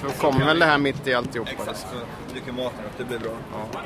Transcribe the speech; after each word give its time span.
Så 0.00 0.20
kommer 0.20 0.46
väl 0.46 0.58
det 0.58 0.64
här 0.64 0.78
mitt 0.78 1.06
i 1.06 1.14
alltihopa. 1.14 1.50
Exakt, 1.50 1.78
så 1.78 2.34
dyker 2.34 2.52
maten 2.52 2.64
upp. 2.64 2.98
Det 2.98 3.04
blir 3.04 3.18
bra. 3.18 3.30
Ja. 3.52 3.80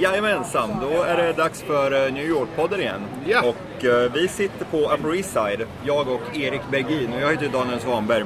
Jajamensan, 0.00 0.70
då 0.80 1.02
är 1.02 1.16
det 1.16 1.32
dags 1.32 1.62
för 1.62 2.06
eh, 2.06 2.12
New 2.12 2.24
York-podden 2.24 2.80
igen. 2.80 3.00
Ja. 3.26 3.42
Och 3.42 3.84
eh, 3.84 4.12
vi 4.12 4.28
sitter 4.28 4.64
på 4.64 4.76
Upper 4.76 5.16
East 5.16 5.32
Side, 5.32 5.66
jag 5.84 6.08
och 6.08 6.36
Erik 6.36 6.62
Bergin. 6.70 7.12
Och 7.12 7.20
jag 7.20 7.30
heter 7.30 7.48
Daniel 7.48 7.80
Svanberg. 7.80 8.24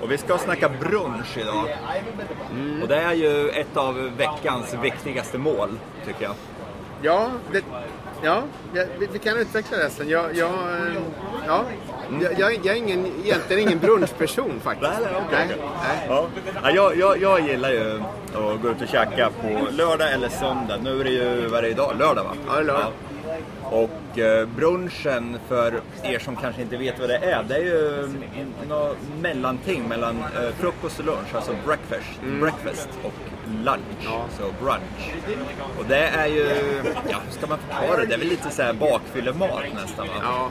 Och 0.00 0.10
vi 0.12 0.18
ska 0.18 0.38
snacka 0.38 0.68
brunch 0.68 1.38
idag. 1.38 1.76
Mm. 2.50 2.82
Och 2.82 2.88
det 2.88 2.96
är 2.96 3.12
ju 3.12 3.48
ett 3.48 3.76
av 3.76 4.10
veckans 4.16 4.74
viktigaste 4.82 5.38
mål, 5.38 5.78
tycker 6.06 6.24
jag. 6.24 6.34
Ja, 7.02 7.30
det, 7.52 7.64
ja 8.22 8.42
vi, 8.72 9.08
vi 9.12 9.18
kan 9.18 9.38
utveckla 9.38 9.76
det 9.76 9.90
sen. 9.90 10.08
Jag, 10.08 10.36
jag, 10.36 10.48
eh, 10.48 11.02
ja, 11.46 11.64
jag, 12.20 12.32
jag, 12.38 12.52
jag 12.52 12.66
är 12.66 12.74
ingen, 12.74 13.06
egentligen 13.24 13.62
ingen 13.62 13.78
brunchperson 13.78 14.60
faktiskt. 14.64 14.90
Nej, 14.90 15.12
nej, 15.12 15.22
okej. 15.26 15.46
Nej, 15.48 15.56
nej. 15.88 16.06
Ja. 16.08 16.26
Ja, 16.62 16.70
jag, 16.70 16.96
jag, 16.96 17.22
jag 17.22 17.48
gillar 17.48 17.70
ju 17.70 18.00
att 18.34 18.62
gå 18.62 18.68
ut 18.68 18.82
och 18.82 18.88
käka 18.88 19.30
på 19.42 19.66
lördag 19.70 20.12
eller 20.12 20.28
söndag. 20.28 20.76
Nu 20.82 21.00
är 21.00 21.04
det 21.04 21.10
ju, 21.10 21.46
vad 21.46 21.58
är 21.58 21.62
det 21.62 21.68
idag? 21.68 21.96
Lördag 21.98 22.24
va? 22.24 22.32
Ja, 22.48 22.60
lördag. 22.60 22.92
Och 23.62 24.18
eh, 24.18 24.48
brunchen, 24.48 25.38
för 25.48 25.80
er 26.02 26.18
som 26.18 26.36
kanske 26.36 26.62
inte 26.62 26.76
vet 26.76 26.98
vad 27.00 27.08
det 27.08 27.16
är, 27.16 27.42
det 27.42 27.54
är 27.54 27.60
ju 27.60 28.00
en- 28.04 28.68
något 28.68 28.96
mellanting 29.20 29.88
mellan 29.88 30.16
eh, 30.18 30.50
frukost 30.58 30.98
och 30.98 31.04
lunch, 31.04 31.34
alltså 31.34 31.52
breakfast, 31.66 32.20
breakfast 32.40 32.88
och 33.02 33.12
lunch, 33.64 33.80
Mm. 34.06 34.12
Ja. 34.12 34.24
så 34.38 34.64
brunch. 34.64 35.14
Och 35.78 35.84
det 35.88 35.96
är 35.98 36.26
ju, 36.26 36.46
ja 37.10 37.16
hur 37.26 37.32
ska 37.32 37.46
man 37.46 37.58
förklara 37.58 38.00
det? 38.00 38.06
Det 38.06 38.14
är 38.14 38.18
väl 38.18 38.28
lite 38.28 38.50
så 38.50 38.62
här 38.62 38.72
bakfyllemat 38.72 39.50
nästan 39.74 40.06
va? 40.06 40.12
Ja, 40.22 40.50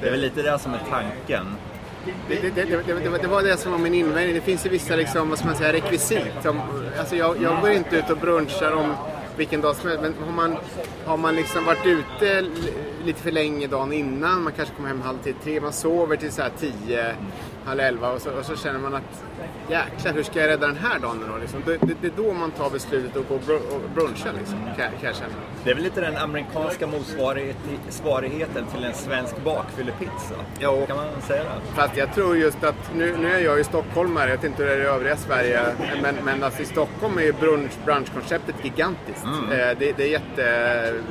Det 0.00 0.06
är 0.06 0.10
väl 0.10 0.20
lite 0.20 0.42
det 0.42 0.58
som 0.58 0.74
är 0.74 0.80
tanken. 0.90 1.46
det, 2.28 2.34
det, 2.40 2.50
det, 2.50 2.64
det, 3.22 3.28
var- 3.28 3.42
det 3.42 3.56
som 3.56 3.72
var 3.72 3.78
min 3.78 3.94
invändning. 3.94 4.34
Det 4.34 4.40
finns 4.40 4.66
ju 4.66 4.70
vissa 4.70 4.96
liksom, 4.96 5.28
vad 5.28 5.38
ska 5.38 5.46
man 5.46 5.56
säga, 5.56 5.72
rekvisit. 5.72 6.46
Om, 6.46 6.60
alltså 6.98 7.16
jag, 7.16 7.42
jag 7.42 7.60
går 7.60 7.70
inte 7.70 7.96
ut 7.96 8.10
och 8.10 8.16
brunchar 8.18 8.72
om 8.72 8.94
vilken 9.36 9.60
dag 9.60 9.76
som 9.76 9.88
helst. 9.88 10.02
Men 10.02 10.14
har 10.24 10.32
man, 10.32 10.56
har 11.04 11.16
man 11.16 11.34
liksom 11.34 11.64
varit 11.64 11.86
ute 11.86 12.44
lite 13.04 13.22
för 13.22 13.30
länge 13.30 13.66
dagen 13.66 13.92
innan, 13.92 14.42
man 14.42 14.52
kanske 14.52 14.74
kommer 14.74 14.88
hem 14.88 15.02
halv 15.02 15.18
tio, 15.24 15.34
tre, 15.44 15.60
man 15.60 15.72
sover 15.72 16.16
till 16.16 16.32
så 16.32 16.42
här 16.42 16.50
tio, 16.58 17.14
halv 17.64 17.80
elva 17.80 18.10
och 18.12 18.20
så, 18.22 18.30
och 18.30 18.44
så 18.44 18.56
känner 18.56 18.78
man 18.78 18.94
att 18.94 19.24
jäklar, 19.68 20.12
hur 20.12 20.22
ska 20.22 20.40
jag 20.40 20.48
rädda 20.48 20.66
den 20.66 20.76
här 20.76 20.98
dagen 20.98 21.24
då? 21.32 21.36
Liksom? 21.38 21.62
Det, 21.66 21.76
det, 21.76 21.94
det 22.00 22.06
är 22.06 22.12
då 22.16 22.32
man 22.32 22.50
tar 22.50 22.70
beslutet 22.70 23.16
att 23.16 23.28
gå 23.28 23.34
br- 23.34 23.74
och 23.74 23.80
bruncha 23.94 24.28
liksom, 24.38 24.58
kan, 24.64 24.76
kan 24.76 24.88
jag 25.02 25.16
känna. 25.16 25.34
Det 25.64 25.70
är 25.70 25.74
väl 25.74 25.84
lite 25.84 26.00
den 26.00 26.16
amerikanska 26.16 26.86
motsvarigheten 26.86 28.66
till 28.74 28.84
en 28.84 28.94
svensk 28.94 29.44
bakfyllepizza? 29.44 30.34
Jo. 30.60 30.84
Kan 30.86 30.96
man 30.96 31.06
säga 31.26 31.42
det? 31.42 31.74
Fast 31.74 31.96
jag 31.96 32.14
tror 32.14 32.36
just 32.36 32.64
att, 32.64 32.94
nu, 32.96 33.16
nu 33.16 33.32
är 33.32 33.38
jag 33.38 33.58
ju 33.58 33.64
stockholmare, 33.64 34.30
jag 34.30 34.36
vet 34.36 34.44
inte 34.44 34.62
hur 34.62 34.70
det 34.70 34.76
är 34.76 34.80
i 34.80 34.86
övriga 34.86 35.16
Sverige, 35.16 35.60
men, 36.02 36.14
men 36.24 36.42
alltså 36.44 36.62
i 36.62 36.64
Stockholm 36.64 37.18
är 37.18 37.22
ju 37.22 37.32
brunch, 37.32 37.72
brunchkonceptet 37.84 38.54
gigantiskt. 38.62 39.24
Mm. 39.24 39.50
Eh, 39.50 39.78
det, 39.78 39.92
det 39.96 40.02
är 40.04 40.08
jätte... 40.08 40.44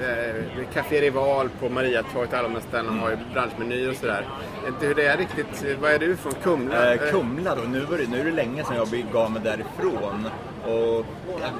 Eh, 0.01 0.73
Café 0.73 1.01
Rival 1.01 1.49
på 1.59 1.69
Mariatorget, 1.69 2.33
alla 2.33 2.43
de 2.43 2.53
här 2.53 2.61
ställena 2.61 3.01
har 3.01 3.09
ju 3.09 3.17
brunchmenyer 3.33 3.89
och 3.89 3.95
sådär. 3.95 4.25
Inte 4.67 4.85
hur 4.85 4.95
det 4.95 5.05
är 5.05 5.17
riktigt, 5.17 5.65
vad 5.81 5.91
är 5.91 5.99
du 5.99 6.17
från? 6.17 6.33
Kumla? 6.43 6.93
Eh, 6.93 7.11
Kumla 7.11 7.55
då, 7.55 7.61
nu, 7.61 7.79
var 7.79 7.97
det, 7.97 8.09
nu 8.09 8.19
är 8.19 8.25
det 8.25 8.31
länge 8.31 8.63
sedan 8.63 8.75
jag 8.75 8.87
begav 8.87 9.31
mig 9.31 9.41
därifrån. 9.43 10.27
Och 10.65 11.05
jag, 11.41 11.51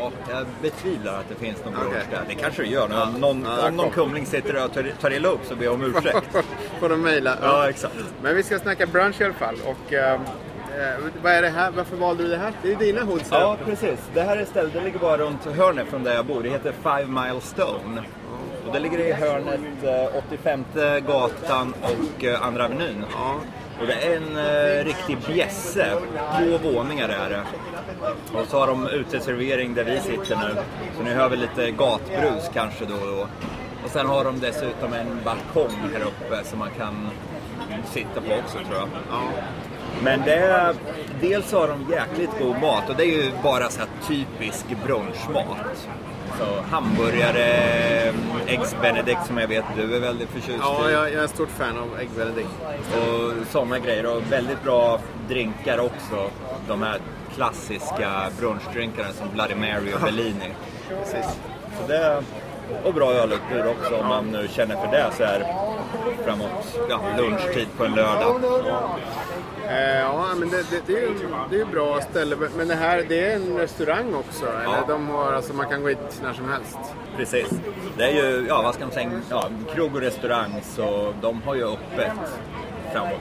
ja, 0.00 0.10
jag 0.30 0.46
betvivlar 0.62 1.18
att 1.18 1.28
det 1.28 1.34
finns 1.34 1.64
någon 1.64 1.74
brunch 1.74 1.88
Okej. 1.90 2.06
där. 2.10 2.22
Det 2.28 2.34
kanske 2.34 2.62
det 2.62 2.68
gör. 2.68 2.88
Någon, 2.88 3.20
någon, 3.20 3.46
Ja, 3.60 3.68
om 3.68 3.76
någon 3.76 3.90
kumling 3.90 4.26
sitter 4.26 4.64
och 4.64 4.72
tar, 4.72 4.92
tar 5.00 5.12
illa 5.12 5.28
upp 5.28 5.40
så 5.44 5.56
ber 5.56 5.64
jag 5.64 5.74
om 5.74 5.82
ursäkt. 5.84 6.26
Får 6.80 6.88
de 6.88 7.02
mejla? 7.02 7.36
ja, 7.42 7.68
exakt. 7.68 7.94
Men 8.22 8.36
vi 8.36 8.42
ska 8.42 8.58
snacka 8.58 8.86
brunch 8.86 9.20
i 9.20 9.24
alla 9.24 9.34
fall. 9.34 9.54
Och, 9.64 9.92
eh, 9.92 10.12
eh, 10.12 10.20
vad 11.22 11.32
är 11.32 11.42
det 11.42 11.48
här? 11.48 11.70
Varför 11.70 11.96
valde 11.96 12.22
du 12.22 12.28
det 12.28 12.36
här? 12.38 12.52
Det 12.62 12.72
är 12.72 12.76
dina 12.76 13.02
hoods. 13.02 13.28
Ja, 13.30 13.56
precis. 13.64 13.98
Det 14.14 14.22
här 14.22 14.36
är 14.36 14.44
stället, 14.44 14.72
det 14.72 14.80
ligger 14.80 14.98
bara 14.98 15.16
runt 15.16 15.44
hörnet 15.44 15.88
från 15.88 16.04
där 16.04 16.14
jag 16.14 16.26
bor. 16.26 16.42
Det 16.42 16.48
heter 16.50 16.72
Five 16.82 17.06
Mile 17.06 17.40
Stone. 17.40 18.02
Och 18.66 18.74
det 18.74 18.80
ligger 18.80 18.98
i 18.98 19.12
hörnet 19.12 19.60
eh, 19.84 20.16
85 20.28 20.64
gatan 21.06 21.74
och 21.82 22.24
eh, 22.24 22.46
Andra 22.46 22.64
Avenyn. 22.64 23.04
Ja. 23.14 23.34
Och 23.80 23.86
det 23.86 23.94
är 23.94 24.16
en 24.16 24.36
eh, 24.36 24.84
riktig 24.84 25.18
bjässe. 25.34 25.92
Två 26.38 26.70
våningar 26.72 27.08
är 27.08 27.30
det. 27.30 27.42
Och 28.38 28.46
så 28.48 28.58
har 28.58 28.66
de 28.66 28.88
uteservering 28.88 29.74
där 29.74 29.84
vi 29.84 30.00
sitter 30.00 30.36
nu. 30.36 30.62
Så 30.96 31.02
ni 31.02 31.10
hör 31.10 31.28
väl 31.28 31.40
lite 31.40 31.70
gatbrus 31.70 32.50
kanske 32.54 32.84
då 32.84 32.94
och 32.94 33.06
då. 33.06 33.28
Och 33.84 33.90
sen 33.90 34.06
har 34.06 34.24
de 34.24 34.40
dessutom 34.40 34.92
en 34.92 35.20
balkong 35.24 35.90
här 35.92 36.00
uppe 36.00 36.44
som 36.44 36.58
man 36.58 36.70
kan 36.78 37.10
sitta 37.84 38.20
på 38.20 38.34
också 38.44 38.58
tror 38.58 38.78
jag. 38.78 38.88
Ja. 39.10 39.20
Men 40.02 40.22
det 40.24 40.34
är, 40.34 40.74
dels 41.20 41.52
har 41.52 41.68
de 41.68 41.86
jäkligt 41.90 42.38
god 42.38 42.60
mat 42.60 42.90
och 42.90 42.96
det 42.96 43.02
är 43.02 43.24
ju 43.24 43.30
bara 43.42 43.68
så 43.68 43.78
här 43.78 43.88
typisk 44.08 44.66
brunchmat. 44.86 45.88
Så 46.38 46.60
hamburgare, 46.70 47.44
eggs 48.46 48.76
benedict 48.82 49.26
som 49.26 49.38
jag 49.38 49.48
vet 49.48 49.64
du 49.76 49.96
är 49.96 50.00
väldigt 50.00 50.28
förtjust 50.28 50.58
Ja, 50.62 50.90
i. 50.90 50.92
jag, 50.92 51.12
jag 51.12 51.22
är 51.24 51.26
stort 51.26 51.48
fan 51.50 51.78
av 51.78 52.00
Egg 52.00 52.08
Benedict. 52.16 52.48
Och 52.96 53.46
sådana 53.50 53.78
grejer. 53.78 54.06
Och 54.16 54.22
väldigt 54.32 54.62
bra 54.62 54.98
drinkar 55.28 55.78
också. 55.80 56.30
De 56.68 56.82
här 56.82 56.98
klassiska 57.34 58.10
brunchdrinkarna 58.38 59.08
som 59.12 59.28
Bloody 59.34 59.54
Mary 59.54 59.94
och 59.94 60.00
Bellini. 60.04 60.52
Precis. 60.88 61.38
Så 61.80 61.86
det, 61.88 62.22
och 62.84 62.94
bra 62.94 63.12
ölutbud 63.12 63.66
också 63.66 63.96
om 63.96 64.06
man 64.08 64.24
nu 64.26 64.48
känner 64.48 64.76
för 64.76 64.86
det 64.92 65.06
så 65.16 65.24
här 65.24 65.54
framåt 66.24 66.78
ja, 66.88 67.00
lunchtid 67.16 67.68
på 67.76 67.84
en 67.84 67.94
lördag. 67.94 68.40
Eh, 69.68 69.98
ja, 70.00 70.34
men 70.36 70.50
det, 70.50 70.56
det, 70.70 70.82
det 70.86 70.92
är 70.92 71.00
ju 71.00 71.14
det 71.50 71.56
är 71.56 71.58
ju 71.58 71.64
bra 71.64 72.00
ställe. 72.00 72.36
Men 72.56 72.68
det 72.68 72.74
här, 72.74 73.04
det 73.08 73.30
är 73.30 73.34
en 73.36 73.56
restaurang 73.58 74.14
också? 74.14 74.46
Eller 74.46 74.64
Ja. 74.64 74.84
de 74.88 75.08
har, 75.08 75.32
alltså, 75.32 75.52
man 75.54 75.68
kan 75.68 75.82
gå 75.82 75.88
hit 75.88 76.20
när 76.22 76.32
som 76.32 76.48
helst? 76.48 76.78
Precis. 77.16 77.48
Det 77.96 78.04
är 78.04 78.10
ju, 78.12 78.46
ja 78.48 78.62
vad 78.62 78.74
ska 78.74 78.84
man 78.84 78.92
säga, 78.92 79.10
ja, 79.30 79.48
krog 79.74 79.94
och 79.94 80.00
restaurang 80.00 80.60
så 80.62 81.14
de 81.22 81.42
har 81.42 81.54
ju 81.54 81.64
öppet 81.64 82.12
framåt 82.92 83.20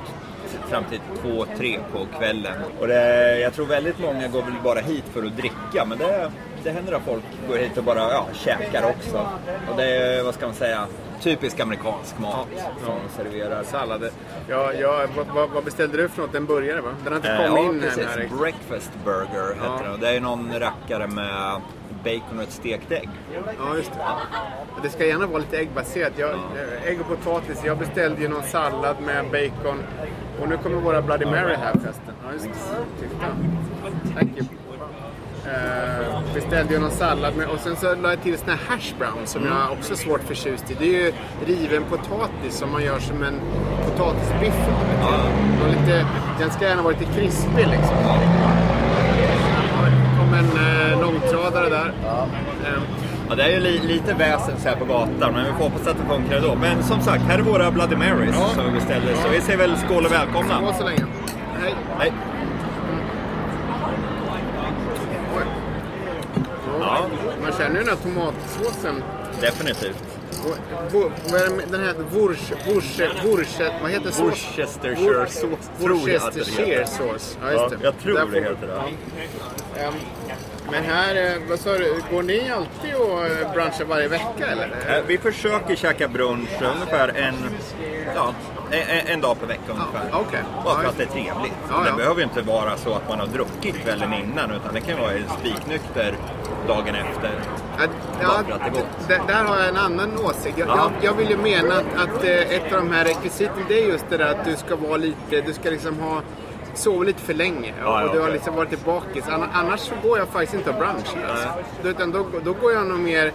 fram 0.70 0.84
till 0.90 1.00
två, 1.22 1.46
tre 1.58 1.80
på 1.94 2.18
kvällen. 2.18 2.54
Och 2.80 2.88
det, 2.88 3.40
jag 3.40 3.54
tror 3.54 3.66
väldigt 3.66 4.00
många 4.00 4.28
går 4.28 4.42
väl 4.42 4.54
bara 4.64 4.80
hit 4.80 5.04
för 5.14 5.26
att 5.26 5.38
dricka 5.38 5.86
men 5.86 5.98
det, 5.98 6.32
det 6.64 6.72
händer 6.72 6.94
att 6.94 7.02
folk 7.06 7.24
går 7.50 7.58
hit 7.58 7.78
och 7.78 7.84
bara 7.84 8.00
ja, 8.12 8.28
käkar 8.34 8.90
också. 8.90 9.28
Och 9.72 9.78
det 9.78 9.84
är, 9.96 10.24
vad 10.24 10.34
ska 10.34 10.46
man 10.46 10.56
säga, 10.56 10.88
typisk 11.22 11.60
amerikansk 11.60 12.20
mat 12.20 12.48
som 12.86 13.00
serverar. 13.24 13.64
Sallad. 13.64 14.10
Ja, 14.48 14.74
ja, 14.74 15.06
vad, 15.18 15.28
vad, 15.28 15.50
vad 15.50 15.64
beställde 15.64 15.98
du 15.98 16.10
för 16.10 16.22
något? 16.22 16.36
En 16.36 16.46
burgare 16.46 16.82
va? 16.82 16.90
Den 17.04 17.14
har 17.14 17.18
inte 17.18 17.30
Eh, 17.32 17.38
kommit 17.48 17.64
ja, 17.64 17.70
in 17.74 17.80
precis. 17.82 18.06
här. 18.06 18.30
Breakfast 18.40 18.92
burger 19.06 19.54
heter 19.56 19.66
Ja. 19.66 19.80
det. 19.84 19.90
Och 19.92 20.00
det 20.00 20.10
är 20.10 20.20
någon 20.22 20.60
rackare 20.60 21.08
med 21.08 21.62
bacon 22.04 22.38
och 22.38 22.44
ett 22.44 22.52
stekt 22.52 22.92
ägg. 22.92 23.10
Ja, 23.60 23.76
just 23.76 23.92
det. 23.94 24.00
Och 24.76 24.82
Det 24.84 24.90
ska 24.90 25.06
gärna 25.06 25.28
vara 25.28 25.38
lite 25.38 25.58
äggbaserat. 25.58 26.14
Jag, 26.18 26.30
eh, 26.30 26.84
ägg 26.86 27.02
och 27.02 27.08
potatis. 27.08 27.62
Jag 27.66 27.78
beställde 27.78 28.22
ju 28.22 28.28
någon 28.28 28.44
sallad 28.44 28.96
med 29.02 29.26
bacon. 29.26 29.84
Och 30.42 30.50
nu 30.50 30.58
kommer 30.58 30.78
våra 30.82 31.02
Bloody 31.02 31.26
Mary 31.26 31.56
här 31.56 31.72
förresten. 31.72 32.14
Ja, 32.26 32.34
just 32.34 32.46
det. 32.46 32.52
Titta. 33.08 33.26
Thank 34.16 34.38
you. 34.38 34.48
Eh, 35.48 36.20
beställde 36.34 36.74
ju 36.74 36.80
någon 36.80 36.92
sallad 36.92 37.36
med, 37.36 37.48
och 37.48 37.60
sen 37.60 37.76
så 37.76 37.96
la 37.96 38.10
jag 38.10 38.22
till 38.24 38.38
såna 38.38 38.52
här 38.52 38.60
hash 38.76 38.94
browns 39.00 39.30
som 39.32 39.46
jag 39.46 39.72
också 39.72 39.94
är 39.94 39.98
svårt 39.98 40.24
förtjust 40.24 40.72
i. 40.72 40.76
Det 40.80 40.86
är 40.86 41.04
ju 41.04 41.14
riven 41.46 41.84
potatis 41.84 42.58
som 42.58 42.72
man 42.72 42.84
gör 42.84 43.00
som 43.00 43.24
en 43.24 43.40
potatisbiff. 43.86 44.68
Och 45.64 45.70
lite, 45.70 46.06
den 46.40 46.52
ska 46.52 46.66
gärna 46.66 46.82
vara 46.82 46.96
lite 47.00 47.12
krispig 47.14 47.68
liksom. 47.68 47.96
Det 49.86 50.18
kom 50.20 50.34
en 50.34 50.92
eh, 50.92 51.02
långtradare 51.02 51.70
där. 51.70 51.94
Eh, 52.66 52.82
Ja, 53.30 53.36
det 53.36 53.44
är 53.44 53.50
ju 53.50 53.60
li 53.60 53.80
lite 53.80 54.14
väsen 54.14 54.54
så 54.58 54.70
här 54.70 54.76
på 54.76 54.86
gatan, 54.86 55.34
men 55.34 55.46
vi 55.46 55.52
får 55.52 55.64
hoppas 55.64 55.88
att 55.88 55.98
det 55.98 56.14
funkar 56.16 56.36
ändå. 56.38 56.56
Men 56.62 56.84
som 56.84 57.02
sagt, 57.02 57.24
här 57.24 57.40
är 57.40 57.44
våra 57.44 57.72
Bloody 57.72 57.96
Marys 57.96 58.36
Ja. 58.40 58.48
som 58.56 58.66
vi 58.66 58.72
beställde. 58.72 59.16
Så 59.16 59.30
vi 59.30 59.42
säger 59.42 59.58
väl 59.58 59.78
skål 59.78 60.06
och 60.06 60.12
välkomna. 60.12 60.56
Skål 60.58 60.74
så 60.78 60.84
länge. 60.84 61.06
Hej. 61.62 61.74
Hej. 62.00 62.12
Oj. 65.38 65.44
Ja, 66.82 66.98
Man 67.42 67.46
känner 67.58 67.80
ju 67.80 67.86
den 67.86 67.88
här 67.88 67.96
tomatsåsen. 68.04 69.04
definitivt. 69.42 70.04
Den 71.72 71.82
här 71.84 71.96
Wursch, 72.12 73.60
vad 73.82 73.92
heter 73.92 74.12
sås? 74.12 74.20
Worcestershire 74.20 75.28
sås, 75.28 75.70
Worcestershire 75.80 76.88
sås. 76.88 77.38
Ja, 77.42 77.52
just 77.52 77.70
det. 77.70 77.76
Ja, 77.76 77.84
jag 77.84 78.00
tror 78.00 78.32
det 78.32 78.40
heter 78.42 78.68
det. 78.68 79.94
Men 80.72 80.84
här, 80.84 81.16
eh, 81.16 81.42
vad 81.50 81.60
sa 81.60 81.70
du, 81.78 82.02
går 82.12 82.24
ni 82.24 82.52
alltid 82.52 82.96
och 82.96 83.26
eh, 83.26 83.54
brunchar 83.54 83.86
varje 83.86 84.08
vecka 84.08 84.48
eller? 84.52 84.66
Eh, 84.66 85.04
Vi 85.08 85.18
försöker 85.18 85.76
käka 85.76 86.08
brunch 86.08 86.50
ungefär 86.76 87.08
en, 87.16 87.36
ja, 88.16 88.34
en, 88.72 89.08
en 89.08 89.22
dag 89.22 89.40
per 89.40 89.48
vecka 89.48 89.62
ungefär. 89.72 90.10
Ja, 90.12 90.24
okej. 90.28 90.40
Bara 90.64 90.76
för 90.82 90.90
att 90.90 90.98
det 90.98 91.04
är 91.04 91.08
trevligt. 91.08 91.54
Ja, 91.70 91.80
det 91.84 91.90
ja. 91.90 91.96
behöver 91.96 92.18
ju 92.18 92.24
inte 92.24 92.42
vara 92.42 92.78
så 92.78 92.94
att 92.94 93.10
man 93.10 93.20
har 93.20 93.28
druckit 93.28 93.76
kvällen 93.84 94.14
innan 94.14 94.52
utan 94.52 94.74
det 94.74 94.82
kan 94.82 95.00
vara 95.00 95.12
spiknykter 95.40 96.16
dagen 96.68 96.96
efter. 96.96 97.32
Att, 97.78 97.90
ja, 98.22 98.44
där 99.28 99.44
har 99.44 99.58
jag 99.58 99.68
en 99.68 99.78
annan 99.78 100.12
åsikt. 100.26 100.58
Jag, 100.58 100.68
Ja. 100.68 100.92
jag, 101.02 101.06
jag 101.06 101.14
vill 101.14 101.30
ju 101.30 101.38
mena 101.38 101.74
att, 101.76 101.86
att 102.10 102.24
ett 102.24 102.74
av 102.74 102.78
de 102.86 102.92
här 102.92 103.06
rekvisiten 103.06 103.64
det 103.68 103.84
är 103.84 103.88
just 103.88 104.06
det 104.10 104.18
där 104.18 104.32
att 104.40 104.46
du 104.46 104.56
ska 104.56 104.76
vara 104.76 104.98
lite, 104.98 105.42
du 105.46 105.54
ska 105.54 105.70
liksom 105.70 106.00
ha 106.00 106.22
sovit 106.78 107.08
lite 107.08 107.22
för 107.22 107.34
länge 107.34 107.74
Ja, 107.82 108.02
ja, 108.02 108.08
och 108.08 108.14
du 108.16 108.22
har 108.22 108.30
liksom 108.30 108.56
varit 108.56 108.86
bakis. 108.86 109.26
Anna- 109.28 109.50
Annars 109.54 109.80
så 109.80 109.94
går 110.04 110.18
jag 110.18 110.28
faktiskt 110.28 110.54
inte 110.54 110.70
och 110.70 110.76
brunch. 110.76 111.16
Alltså. 111.30 111.48
Utan 111.84 112.12
då, 112.12 112.26
då 112.44 112.54
går 112.54 112.74
jag 112.74 112.88
nog 112.88 113.00
mer 113.00 113.32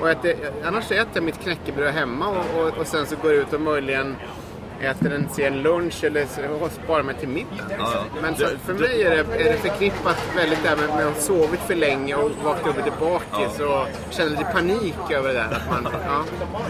och 0.00 0.10
äter, 0.10 0.34
annars 0.64 0.90
äter 0.90 1.08
jag 1.14 1.24
mitt 1.24 1.40
knäckebröd 1.40 1.94
hemma 1.94 2.28
och, 2.28 2.60
och, 2.62 2.78
och 2.78 2.86
sen 2.86 3.06
så 3.06 3.16
går 3.22 3.32
jag 3.32 3.40
ut 3.40 3.52
och 3.52 3.60
möjligen 3.60 4.16
äter 4.80 5.12
en 5.14 5.28
sen 5.28 5.62
lunch 5.62 6.04
eller 6.04 6.26
och 6.62 6.70
sparar 6.84 7.02
mig 7.02 7.14
till 7.14 7.28
middag. 7.28 7.48
Ja, 7.70 7.76
ja. 7.94 8.00
Men 8.22 8.36
så, 8.36 8.46
för 8.64 8.74
mig 8.74 9.02
är 9.02 9.10
det, 9.10 9.16
är 9.16 9.52
det 9.52 9.58
förknippat 9.58 10.16
väldigt 10.36 10.62
där 10.64 10.76
med, 10.76 10.88
med 10.88 11.06
att 11.06 11.14
ha 11.14 11.20
sovit 11.20 11.60
för 11.60 11.74
länge 11.74 12.14
och 12.14 12.30
vakna 12.44 12.70
upp 12.70 12.76
lite 12.76 12.92
bakis 13.00 13.60
och 13.60 13.86
känna 14.10 14.30
lite 14.30 14.44
panik 14.52 14.94
över 15.10 15.28
det 15.28 15.34
där. 15.34 15.44
Att 15.44 15.70
man, 15.70 15.88
ja, 16.06 16.24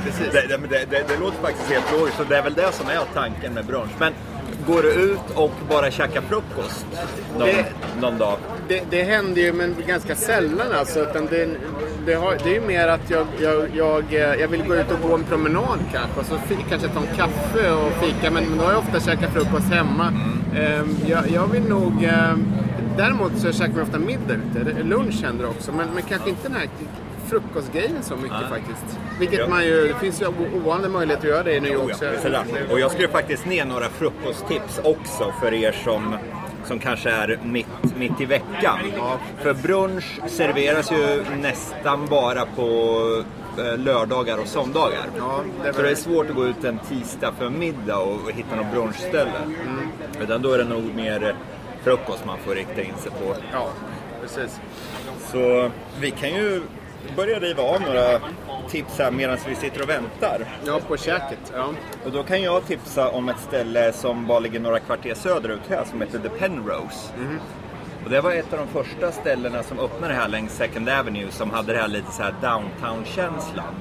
precis. 0.04 0.32
Det, 0.32 0.56
det, 0.56 0.86
det, 0.90 1.08
det 1.08 1.16
låter 1.20 1.38
faktiskt 1.42 1.70
helt 1.72 1.92
logiskt 1.98 2.20
och 2.20 2.26
det 2.26 2.36
är 2.36 2.42
väl 2.42 2.54
det 2.54 2.72
som 2.72 2.86
är 2.88 3.00
tanken 3.14 3.54
med 3.54 3.64
brunch. 3.64 3.90
Men 3.98 4.12
går 4.66 4.82
du 4.82 4.88
ut 4.92 5.20
och 5.34 5.52
bara 5.70 5.90
käkar 5.90 6.20
frukost 6.20 6.86
någon, 7.38 7.48
Det- 7.48 7.64
någon 8.00 8.18
dag? 8.18 8.38
Det, 8.68 8.82
det 8.90 9.02
händer 9.02 9.42
ju 9.42 9.52
men 9.52 9.74
ganska 9.86 10.14
sällan 10.16 10.66
alltså. 10.78 11.00
Utan 11.00 11.26
det, 11.26 11.48
det, 12.06 12.14
har, 12.14 12.36
det 12.44 12.50
är 12.50 12.54
ju 12.54 12.60
mer 12.66 12.88
att 12.88 13.10
jag, 13.10 13.26
jag, 13.40 13.68
jag, 13.74 14.04
eh, 14.14 14.34
jag 14.40 14.48
vill 14.48 14.62
gå 14.62 14.74
ut 14.76 14.90
och 14.92 15.08
gå 15.08 15.14
en 15.14 15.24
promenad 15.24 15.78
kanske. 15.92 16.20
Och 16.20 16.26
så 16.26 16.38
kanske 16.68 16.88
ta 16.88 17.00
en 17.00 17.16
kaffe 17.16 17.70
och 17.72 17.92
fika. 17.92 18.30
Men, 18.30 18.44
men 18.44 18.58
då 18.58 18.64
har 18.64 18.72
jag 18.72 18.80
ofta 18.80 19.00
käkat 19.00 19.32
frukost 19.32 19.72
hemma. 19.72 20.12
Ehm, 20.56 20.96
jag, 21.06 21.30
jag 21.34 21.46
vill 21.46 21.62
nog... 21.68 22.04
ehm, 22.04 22.44
däremot 22.96 23.32
så 23.38 23.52
käkar 23.52 23.72
man 23.72 23.82
ofta 23.82 23.98
middag 23.98 24.34
ute. 24.34 24.82
Lunch 24.82 25.22
händer 25.24 25.46
också. 25.48 25.72
Men, 25.72 25.86
men 25.94 26.02
kanske 26.02 26.30
inte 26.30 26.42
den 26.48 26.56
här 26.56 26.68
frukostgrejen 27.26 28.02
så 28.02 28.16
mycket 28.16 28.36
Nej. 28.40 28.48
faktiskt. 28.48 28.98
Vilket 29.18 29.38
Ja. 29.38 29.48
man 29.48 29.64
ju... 29.64 29.88
Det 29.88 29.94
finns 29.94 30.22
ju 30.22 30.26
ovanliga 30.56 30.88
möjligheter 30.90 31.28
att 31.28 31.34
göra 31.34 31.42
det 31.42 31.54
i 31.54 31.60
New 31.60 31.72
York. 31.72 31.96
Ja. 32.32 32.42
Och 32.70 32.80
jag 32.80 32.90
skrev 32.90 33.08
faktiskt 33.08 33.46
ner 33.46 33.64
några 33.64 33.88
frukosttips 33.88 34.80
också 34.84 35.32
för 35.40 35.54
er 35.54 35.72
som, 35.84 36.16
som 36.64 36.78
kanske 36.78 37.10
är 37.10 37.38
mitt, 37.42 37.96
mitt 37.98 38.20
i 38.20 38.24
veckan. 38.24 38.78
För 39.42 39.54
brunch 39.54 40.20
serveras 40.26 40.92
ju 40.92 41.24
nästan 41.40 42.06
bara 42.06 42.46
på 42.46 42.62
eh, 43.58 43.78
lördagar 43.78 44.38
och 44.38 44.46
söndagar. 44.46 45.04
Ja, 45.18 45.40
det 45.64 45.72
Så 45.72 45.82
det 45.82 45.90
är 45.90 45.94
svårt 45.94 46.30
att 46.30 46.36
gå 46.36 46.46
ut 46.46 46.64
en 46.64 46.78
tisdag 46.78 47.32
för 47.38 47.50
middag 47.50 47.98
och 47.98 48.32
hitta 48.32 48.56
något 48.56 48.72
brunchställe. 48.72 49.32
Utan 50.22 50.42
då 50.42 50.52
är 50.52 50.58
det 50.58 50.64
nog 50.64 50.94
mer 50.94 51.34
frukost 51.84 52.24
man 52.26 52.38
får 52.38 52.54
rikta 52.54 52.82
in 52.82 52.94
sig 52.98 53.10
på. 53.12 53.36
Ja, 53.52 53.68
precis. 54.22 54.60
Så 55.32 55.70
vi 56.00 56.10
kan 56.10 56.28
ju 56.28 56.62
börja 57.16 57.38
riva 57.38 57.62
av 57.62 57.80
några 57.80 58.20
tips 58.68 58.98
här 58.98 59.10
medan 59.10 59.38
vi 59.48 59.54
sitter 59.54 59.82
och 59.82 59.88
väntar. 59.88 60.44
Ja, 60.66 60.80
på 60.88 60.96
käket. 60.96 61.52
Ja. 61.54 61.68
Och 62.04 62.12
då 62.12 62.22
kan 62.22 62.42
jag 62.42 62.66
tipsa 62.66 63.10
om 63.10 63.28
ett 63.28 63.40
ställe 63.40 63.92
som 63.92 64.26
bara 64.26 64.38
ligger 64.38 64.60
några 64.60 64.78
kvarter 64.78 65.14
söderut 65.14 65.60
här 65.68 65.84
som 65.84 66.00
heter 66.00 66.18
The 66.18 66.28
Penrose. 66.28 67.12
Och 68.04 68.10
det 68.10 68.20
var 68.20 68.32
ett 68.32 68.52
av 68.52 68.58
de 68.58 68.68
första 68.68 69.12
ställena 69.12 69.62
som 69.62 69.78
öppnade 69.78 70.14
här 70.14 70.28
längs 70.28 70.52
Second 70.52 70.88
Avenue 70.88 71.30
som 71.30 71.50
hade 71.50 71.72
det 71.72 71.78
här 71.78 71.88
lite 71.88 72.12
så 72.12 72.22
här 72.22 72.34
downtown-känslan. 72.42 73.74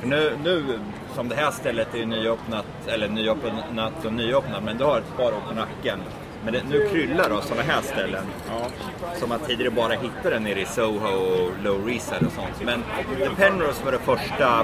För 0.00 0.08
nu, 0.08 0.32
nu, 0.44 0.78
som 1.14 1.28
det 1.28 1.34
här 1.34 1.50
stället 1.50 1.94
är 1.94 1.98
ju 1.98 2.06
nyöppnat, 2.06 2.66
eller 2.86 3.08
nyöppnat 3.08 4.04
och 4.04 4.12
nyöppnat, 4.12 4.62
men 4.64 4.78
det 4.78 4.84
har 4.84 4.98
ett 4.98 5.16
par 5.16 5.32
år 5.32 5.42
på 5.48 5.54
nacken. 5.54 5.98
Men 6.44 6.52
det, 6.52 6.62
nu 6.70 6.88
kryllar 6.88 7.30
av 7.30 7.40
sådana 7.40 7.62
här 7.62 7.82
ställen. 7.82 8.24
Som 9.18 9.28
man 9.28 9.38
tidigare 9.38 9.70
bara 9.70 9.92
hittade 9.92 10.38
nere 10.38 10.60
i 10.60 10.66
Soho 10.66 11.08
och 11.08 11.50
Lower 11.64 11.92
East 11.92 12.08
Side 12.08 12.26
och 12.26 12.32
sånt. 12.32 12.62
Men 12.64 12.82
The 13.18 13.30
Penrose 13.42 13.84
var 13.84 13.92
det 13.92 13.98
första 13.98 14.60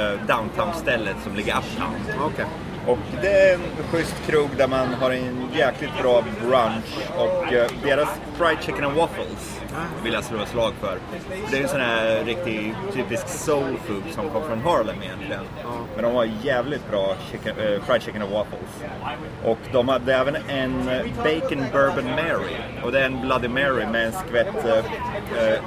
eh, 0.00 0.26
downtown-stället 0.26 1.16
som 1.24 1.34
ligger 1.34 1.56
uptown. 1.58 1.94
Okej. 2.24 2.44
Och 2.86 2.98
det 3.22 3.28
är 3.28 3.54
en 3.54 3.60
schysst 3.90 4.26
krog 4.26 4.48
där 4.56 4.68
man 4.68 4.94
har 4.94 5.10
en 5.10 5.48
jäkligt 5.54 6.02
bra 6.02 6.24
brunch 6.40 7.16
och 7.16 7.52
eh, 7.52 7.70
deras 7.82 8.08
fried 8.38 8.58
chicken 8.62 8.84
and 8.84 8.96
waffles 8.96 9.60
vill 10.04 10.12
jag 10.12 10.24
slå 10.24 10.38
ett 10.42 10.48
slag 10.48 10.72
för. 10.80 10.98
Det 11.50 11.58
är 11.58 11.62
en 11.62 11.68
sån 11.68 11.80
här 11.80 12.24
riktig 12.24 12.74
typisk 12.92 13.28
soul 13.28 13.76
food 13.86 14.02
som 14.10 14.30
kommer 14.30 14.46
från 14.46 14.60
Harlem 14.60 14.96
egentligen. 15.02 15.44
Men 15.94 16.04
de 16.04 16.14
har 16.14 16.30
jävligt 16.42 16.90
bra 16.90 17.16
chicken, 17.30 17.58
eh, 17.58 17.82
fried 17.82 18.02
chicken 18.02 18.22
and 18.22 18.30
waffles. 18.30 18.84
Och 19.44 19.58
de 19.72 19.88
hade 19.88 20.14
även 20.14 20.36
en 20.48 20.88
eh, 20.88 21.04
bacon 21.16 21.64
bourbon 21.72 22.10
Mary. 22.10 22.56
Och 22.84 22.92
det 22.92 23.00
är 23.00 23.06
en 23.06 23.20
Bloody 23.20 23.48
Mary 23.48 23.86
med 23.86 24.06
en 24.06 24.12
skvätt 24.12 24.64
eh, 24.64 25.62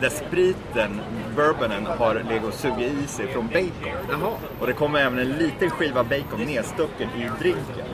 där 0.00 0.08
spriten, 0.08 1.00
bourbonen, 1.36 1.86
har 1.86 2.14
legat 2.14 2.44
och 2.44 2.54
sugit 2.54 2.92
i 2.92 3.06
sig 3.06 3.26
från 3.26 3.46
bacon. 3.46 4.22
Och 4.60 4.66
det 4.66 4.72
kommer 4.72 5.00
även 5.00 5.18
en 5.18 5.32
liten 5.32 5.70
skiva 5.70 6.04
bacon 6.04 6.40
nedstucken 6.46 7.08
i 7.10 7.30
drinken. 7.38 7.86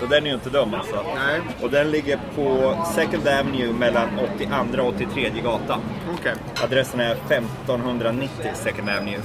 Så 0.00 0.06
den 0.06 0.24
är 0.24 0.28
ju 0.28 0.34
inte 0.34 0.50
dum 0.50 0.74
alltså. 0.74 1.04
Nej. 1.14 1.40
Och 1.62 1.70
den 1.70 1.90
ligger 1.90 2.20
på 2.34 2.76
Second 2.94 3.28
Avenue 3.28 3.72
mellan 3.72 4.08
82 4.34 4.82
och 4.82 4.88
83 4.94 5.30
gatan. 5.44 5.80
Okej. 6.18 6.34
Adressen 6.64 7.00
är 7.00 7.12
1590 7.12 8.50
Second 8.54 8.88
Avenue. 8.88 9.20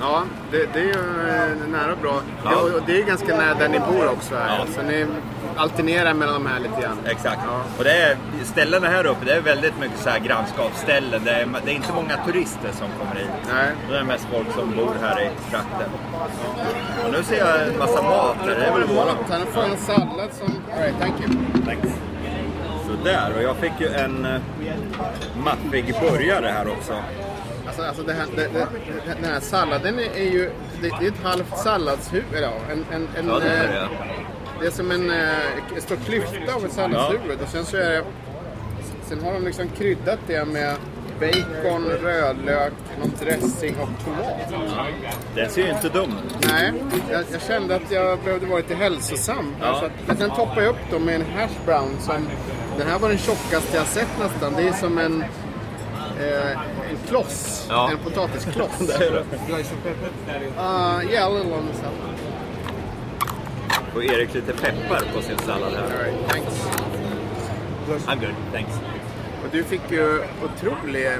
Ja, 0.00 0.22
det, 0.50 0.68
det 0.72 0.80
är 0.80 0.84
ju 0.84 0.90
eh, 0.90 1.68
nära 1.68 1.92
och 1.92 1.98
bra. 1.98 2.20
Ja. 2.44 2.60
Och 2.60 2.82
det 2.86 3.00
är 3.00 3.06
ganska 3.06 3.36
nära 3.36 3.54
där 3.54 3.68
ni 3.68 3.78
bor 3.78 4.08
också. 4.08 4.34
Här. 4.34 4.58
Ja. 4.58 4.66
Så 4.74 4.82
ni 4.82 5.06
alternerar 5.56 6.14
mellan 6.14 6.34
de 6.34 6.46
här 6.46 6.60
lite 6.60 6.80
grann. 6.80 6.98
Exakt. 7.06 7.40
Ja. 7.46 7.62
Och 7.78 7.84
det 7.84 7.92
är, 7.92 8.16
ställena 8.44 8.88
här 8.88 9.06
uppe, 9.06 9.24
det 9.24 9.32
är 9.32 9.40
väldigt 9.40 9.78
mycket 9.80 9.98
så 9.98 10.10
här 10.10 10.18
grannskapsställen. 10.18 11.24
Det 11.24 11.30
är, 11.30 11.48
det 11.64 11.70
är 11.70 11.74
inte 11.74 11.92
många 11.92 12.24
turister 12.26 12.72
som 12.72 12.88
kommer 12.98 13.14
hit. 13.14 13.30
Nej. 13.52 13.70
Det 13.90 13.98
är 13.98 14.04
mest 14.04 14.26
folk 14.32 14.52
som 14.52 14.76
bor 14.76 14.94
här 15.02 15.20
i 15.20 15.30
trakten. 15.50 15.90
Och 17.04 17.12
nu 17.12 17.22
ser 17.22 17.38
jag 17.38 17.68
en 17.68 17.78
massa 17.78 18.02
mat 18.02 18.36
här. 18.40 18.46
Det 18.46 18.64
är 18.64 18.72
väl 18.72 18.88
våran. 18.88 19.16
Han 19.30 19.46
får 19.46 19.62
en 19.62 19.76
sallad 19.76 20.30
som... 20.32 20.62
All 20.72 20.82
right, 20.82 20.98
thank 21.00 21.20
you. 21.20 21.30
Thanks. 21.64 21.88
Sådär, 22.86 23.32
och 23.36 23.42
jag 23.42 23.56
fick 23.56 23.72
ju 23.80 23.88
en 23.88 24.26
uh, 24.26 24.40
maffig 25.44 25.94
burgare 26.00 26.46
här 26.46 26.68
också. 26.68 26.94
Alltså, 27.66 27.82
alltså 27.82 28.02
det 28.02 28.12
här, 28.12 28.26
det, 28.36 28.42
det, 28.42 28.66
den 29.22 29.32
här 29.32 29.40
salladen 29.40 29.98
är, 29.98 30.30
ju... 30.30 30.50
Det, 30.82 30.88
är 30.88 31.08
ett 31.08 31.22
halvt 31.22 31.58
salladshuvud. 31.58 32.42
Ja, 32.42 32.52
en, 32.72 32.84
en, 32.92 33.08
en, 33.18 33.28
Ja, 33.28 33.38
det 33.38 33.48
är 33.48 33.64
eh, 33.64 33.70
det. 33.70 33.88
Det 34.60 34.66
är 34.66 34.70
som 34.70 34.90
en 34.90 35.10
eh, 35.10 35.78
stor 35.78 35.96
klyfta 35.96 36.54
av 36.54 36.64
ett 36.64 36.72
salladshuvud. 36.72 37.40
Och 37.42 37.48
sen 37.48 37.64
så 37.64 37.76
är 37.76 37.90
det... 37.90 38.04
Sen 39.08 39.22
har 39.22 39.32
de 39.32 39.44
liksom 39.44 39.68
kryddat 39.68 40.18
det 40.26 40.44
med 40.44 40.76
bacon, 41.20 41.84
rödlök, 41.84 42.72
någon 43.00 43.12
dressing 43.20 43.74
och 43.80 43.88
tomat. 44.04 44.66
Den 45.34 45.50
ser 45.50 45.62
ju 45.62 45.70
inte 45.70 45.88
dum 45.88 46.10
ut. 46.10 46.48
Nej, 46.50 46.72
jag, 47.10 47.24
jag 47.32 47.42
kände 47.42 47.76
att 47.76 47.90
jag 47.90 48.18
behövde 48.18 48.46
vara 48.46 48.58
lite 48.58 48.74
hälsosam. 48.74 49.54
Ja. 49.60 49.78
Så 49.80 49.86
att, 49.86 49.92
men 50.06 50.16
sen 50.16 50.30
toppade 50.30 50.62
jag 50.62 50.70
upp 50.70 50.90
dem 50.90 51.04
med 51.04 51.14
en 51.14 51.26
hash 51.36 51.64
brown 51.66 51.96
som... 52.00 52.28
Den 52.78 52.88
här 52.88 52.98
var 52.98 53.08
den 53.08 53.18
tjockaste 53.18 53.76
jag 53.76 53.86
sett 53.86 54.18
nästan. 54.18 54.52
Det 54.56 54.68
är 54.68 54.72
som 54.72 54.98
en... 54.98 55.24
Eh, 56.20 56.50
en 56.90 56.96
kloss. 57.08 57.66
Ja. 57.68 57.90
En 57.90 57.98
potatiskloss. 57.98 58.78
Det 58.78 59.10
det. 59.10 59.24
Uh, 60.56 61.12
yeah, 61.12 61.26
a 61.26 61.30
little 61.30 61.52
on 61.52 61.66
the 61.66 61.74
salad. 61.74 62.13
Och 63.94 64.04
Erik 64.04 64.34
lite 64.34 64.52
peppar 64.52 65.02
på 65.14 65.22
sin 65.22 65.38
sallad 65.38 65.72
här. 65.72 65.82
All 65.82 66.04
right, 66.04 66.28
thanks. 66.28 66.68
I'm 68.06 68.20
good, 68.20 68.34
thanks. 68.52 68.72
Och 69.44 69.50
du 69.52 69.64
fick 69.64 69.80
ju 69.90 70.22
otrolig... 70.44 71.06
Eh, 71.06 71.12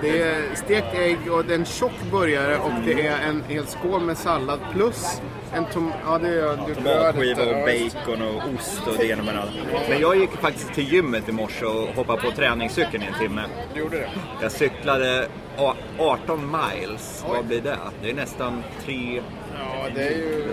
det 0.00 0.22
är 0.22 0.54
stekt 0.54 0.94
ägg 0.94 1.32
och 1.32 1.44
det 1.44 1.54
är 1.54 1.58
en 1.58 1.64
tjock 1.64 1.92
burgare 2.10 2.58
och 2.58 2.70
det 2.84 3.06
är 3.06 3.28
en 3.28 3.42
hel 3.48 3.66
skål 3.66 4.00
med 4.00 4.18
sallad 4.18 4.60
plus 4.72 5.20
en 5.54 5.64
tom... 5.64 5.92
Ja, 6.06 6.18
det 6.18 6.28
är 6.28 6.58
du 6.66 6.74
Tomatskiva 6.74 7.42
och 7.42 7.68
Ja, 7.68 7.88
bacon 8.04 8.22
och 8.22 8.42
ost 8.54 8.82
och 8.86 8.94
det 8.98 9.06
ena 9.06 9.22
med 9.22 9.34
andra. 9.36 9.52
Men 9.88 10.00
jag 10.00 10.16
gick 10.16 10.30
faktiskt 10.30 10.72
till 10.74 10.92
gymmet 10.92 11.28
i 11.28 11.32
morse 11.32 11.64
och 11.66 11.88
hoppade 11.88 12.22
på 12.22 12.30
träningscykeln 12.30 13.02
i 13.02 13.06
en 13.06 13.14
timme. 13.28 13.42
Du 13.74 13.80
gjorde 13.80 13.96
det? 13.96 14.08
Jag 14.42 14.52
cyklade 14.52 15.28
a- 15.58 15.74
18 15.98 16.56
miles. 16.56 17.24
Vad 17.28 17.44
blir 17.44 17.60
det? 17.60 17.76
Det 18.02 18.10
är 18.10 18.14
nästan 18.14 18.62
tre... 18.84 19.22
Ja, 19.58 19.86
det 19.94 20.02
är 20.08 20.10
ju... 20.16 20.44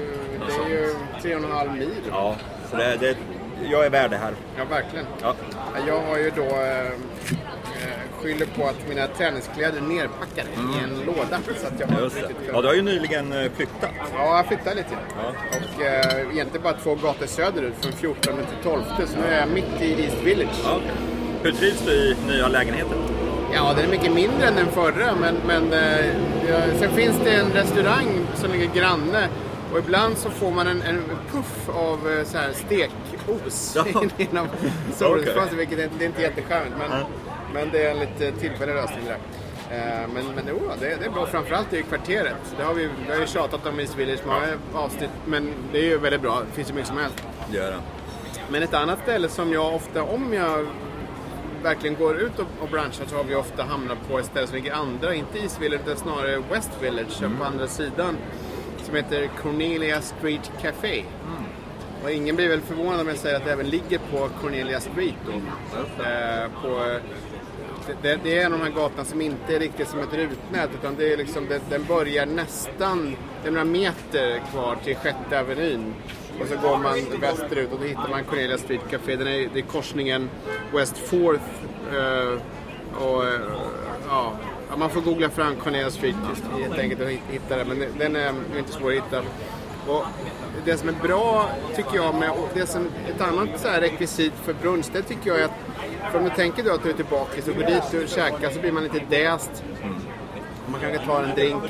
Det 0.47 0.53
är 0.65 0.69
ju 0.69 0.95
tre 1.21 1.35
och 1.35 1.43
en 1.43 1.51
halv 1.51 1.71
mil. 1.73 1.89
Ja, 2.11 2.35
så 2.71 2.77
det, 2.77 2.97
det, 2.99 3.17
jag 3.71 3.85
är 3.85 3.89
värd 3.89 4.11
det 4.11 4.17
här. 4.17 4.33
Ja, 4.57 4.63
verkligen. 4.69 5.05
Ja. 5.21 5.35
Jag 5.87 6.01
har 6.01 6.17
ju 6.17 6.31
då 6.35 6.41
eh, 6.43 6.85
eh, 6.87 6.91
skyller 8.21 8.45
på 8.45 8.65
att 8.67 8.89
mina 8.89 9.07
träningskläder 9.07 9.77
är 9.77 9.81
nerpackade 9.81 10.49
i 10.49 10.83
en 10.83 11.05
låda. 11.05 11.39
Så 11.61 11.67
att 11.67 11.79
jag 11.79 11.87
har 11.87 11.93
Mm. 11.93 12.03
Just 12.03 12.15
det. 12.15 12.51
Ja, 12.53 12.61
du 12.61 12.67
har 12.67 12.75
ju 12.75 12.81
nyligen 12.81 13.31
eh, 13.33 13.51
flyttat. 13.55 13.89
Ja, 14.17 14.37
jag 14.37 14.45
flyttade 14.45 14.75
lite. 14.75 14.89
Ja. 15.23 15.29
Och 15.57 15.81
eh, 15.85 16.31
egentligen 16.33 16.63
bara 16.63 16.73
två 16.73 16.95
gator 16.95 17.25
söderut 17.25 17.73
från 17.81 17.91
14 17.91 18.33
till 18.37 18.63
12. 18.63 18.81
Så 18.97 19.19
nu 19.19 19.27
är 19.33 19.39
jag 19.39 19.49
mitt 19.49 19.81
i 19.81 20.03
East 20.03 20.23
Village. 20.23 20.59
Ja. 20.63 20.79
Hur 21.43 21.51
trivs 21.51 21.81
du 21.85 21.91
i 21.93 22.15
nya 22.27 22.47
lägenheten? 22.47 22.97
Ja, 23.53 23.73
den 23.75 23.85
är 23.85 23.89
mycket 23.89 24.13
mindre 24.13 24.47
än 24.47 24.55
den 24.55 24.67
förra, 24.67 25.15
men, 25.15 25.35
men 25.47 25.73
eh, 25.73 26.79
sen 26.79 26.91
finns 26.91 27.15
det 27.23 27.31
en 27.31 27.51
restaurang 27.51 28.27
som 28.35 28.51
ligger 28.51 28.73
granne 28.73 29.27
Och 29.73 29.79
ibland 29.79 30.17
så 30.17 30.29
får 30.29 30.51
man 30.51 30.67
en, 30.67 30.81
en 30.81 31.03
puff 31.31 31.69
av 31.69 32.09
eh, 32.11 32.23
så 32.25 32.37
här 32.37 32.51
stekos 32.53 33.73
Ja. 33.75 33.85
inom 34.17 34.47
solrumsfönstret, 34.93 35.45
Okej. 35.45 35.57
vilket 35.57 35.79
är, 35.79 35.89
det 35.99 36.03
är 36.05 36.07
inte 36.07 36.21
jättecharmigt. 36.21 36.75
Men, 36.77 36.91
Ja. 36.99 37.07
men 37.53 37.69
det 37.71 37.85
är 37.85 37.91
en 37.91 37.99
lite 37.99 38.31
tillfällig 38.31 38.73
lösning 38.75 38.99
det 39.05 39.09
där. 39.09 39.19
Eh, 39.71 40.07
Men, 40.13 40.25
men 40.35 40.43
jo, 40.47 40.59
det, 40.79 40.95
det 40.99 41.05
är 41.05 41.09
bra, 41.09 41.25
framförallt 41.25 41.73
i 41.73 41.83
kvarteret. 41.83 42.35
Det 42.57 42.63
har 42.63 42.73
vi, 42.73 42.89
vi 43.07 43.13
har 43.13 43.19
ju 43.19 43.27
tjatat 43.27 43.65
om 43.67 43.79
East 43.79 43.95
Village 43.97 44.19
många 44.25 44.47
avsnitt, 44.73 45.09
men 45.25 45.53
det 45.71 45.79
är 45.79 45.83
ju 45.85 45.97
väldigt 45.97 46.21
bra. 46.21 46.39
Det 46.49 46.55
finns 46.55 46.69
ju 46.69 46.73
mycket 46.73 46.87
som 46.87 46.97
helst. 46.97 47.23
Göra. 47.51 47.75
Men 48.51 48.63
ett 48.63 48.73
annat 48.73 48.99
ställe 49.03 49.29
som 49.29 49.53
jag 49.53 49.75
ofta, 49.75 50.03
om 50.03 50.33
jag 50.33 50.67
verkligen 51.63 51.95
går 51.95 52.17
ut 52.17 52.39
och, 52.39 52.45
och 52.63 52.69
branschar 52.69 53.05
så 53.07 53.15
har 53.15 53.23
vi 53.23 53.35
ofta 53.35 53.63
hamnat 53.63 53.97
på 54.09 54.19
ett 54.19 54.25
ställe 54.25 54.47
som 54.47 54.55
ligger 54.55 54.73
andra, 54.73 55.13
inte 55.15 55.39
East 55.39 55.61
Village 55.61 55.81
utan 55.85 55.97
snarare 55.97 56.41
West 56.51 56.69
Village, 56.81 57.19
på 57.39 57.43
andra 57.45 57.67
sidan. 57.67 58.17
Som 58.89 58.95
heter 58.95 59.29
Cornelia 59.41 60.01
Street 60.01 60.51
Café. 60.61 61.03
Och 62.03 62.11
ingen 62.11 62.35
blir 62.35 62.49
väl 62.49 62.61
förvånad 62.61 62.99
om 62.99 63.07
jag 63.07 63.17
säger 63.17 63.35
att 63.35 63.45
det 63.45 63.51
även 63.51 63.69
ligger 63.69 63.99
på 64.11 64.29
Cornelia 64.41 64.79
Street 64.79 65.15
då. 65.25 65.31
Eh, 66.03 66.51
på, 66.61 66.99
det, 68.01 68.19
det 68.23 68.37
är 68.39 68.45
en 68.45 68.53
av 68.53 68.59
de 68.59 68.65
här 68.65 68.71
gatorna 68.71 69.05
som 69.05 69.21
inte 69.21 69.55
är 69.55 69.59
riktigt 69.59 69.87
som 69.87 69.99
ett 69.99 70.13
rutnät 70.13 70.69
utan 70.79 70.95
det 70.95 71.13
är 71.13 71.17
liksom, 71.17 71.47
det, 71.49 71.61
den 71.69 71.85
börjar 71.85 72.25
nästan, 72.25 73.15
det 73.41 73.47
är 73.47 73.51
några 73.51 73.65
meter 73.65 74.41
kvar 74.51 74.77
till 74.83 74.95
Sjätte 74.95 75.39
Avenyn. 75.39 75.93
Och 76.41 76.47
så 76.47 76.67
går 76.67 76.77
man 76.77 77.19
västerut 77.21 77.71
och 77.71 77.79
då 77.79 77.85
hittar 77.85 78.09
man 78.09 78.23
Cornelia 78.23 78.57
Street 78.57 78.89
Café. 78.89 79.15
Den 79.15 79.27
är, 79.27 79.49
det 79.53 79.59
är 79.59 79.63
korsningen 79.63 80.29
West 80.73 80.95
4th 81.11 81.39
eh, 81.93 82.41
och 83.03 83.23
eh, 83.23 83.41
ja, 84.07 84.33
ja, 84.69 84.77
man 84.77 84.89
får 84.89 85.01
googla 85.01 85.29
fram 85.29 85.55
Cornelia 85.55 85.91
Street 85.91 86.15
helt 86.59 86.79
enkelt 86.79 87.01
och 87.01 87.09
hitta 87.09 87.55
den. 87.57 87.67
Men 87.67 87.87
den 87.97 88.15
är 88.15 88.33
inte 88.57 88.71
svår 88.71 88.89
att 88.89 88.95
hitta. 88.95 89.19
Och 89.87 90.05
det 90.65 90.77
som 90.77 90.89
är 90.89 90.93
bra 90.93 91.49
tycker 91.75 91.95
jag 91.95 92.15
med, 92.15 92.31
och 92.31 92.49
det 92.53 92.67
som, 92.67 92.87
ett 93.15 93.21
annat 93.21 93.49
så 93.59 93.67
här 93.67 93.81
rekvisit 93.81 94.33
för 94.43 94.53
brunch, 94.53 94.85
det 94.93 95.01
tycker 95.01 95.29
jag 95.29 95.39
är 95.39 95.45
att 95.45 95.59
för 96.11 96.19
om 96.19 96.23
du 96.23 96.29
tänker 96.29 96.63
då 96.63 96.73
att 96.73 96.83
du 96.83 96.89
är 96.89 96.93
tillbaka 96.93 97.41
så 97.41 97.53
går 97.53 97.63
dit 97.63 98.03
och 98.03 98.09
käkar 98.09 98.49
så 98.49 98.59
blir 98.59 98.71
man 98.71 98.83
lite 98.83 99.01
däst. 99.09 99.63
Man 100.67 100.81
kanske 100.81 101.05
tar 101.05 101.23
en 101.23 101.35
drink. 101.35 101.63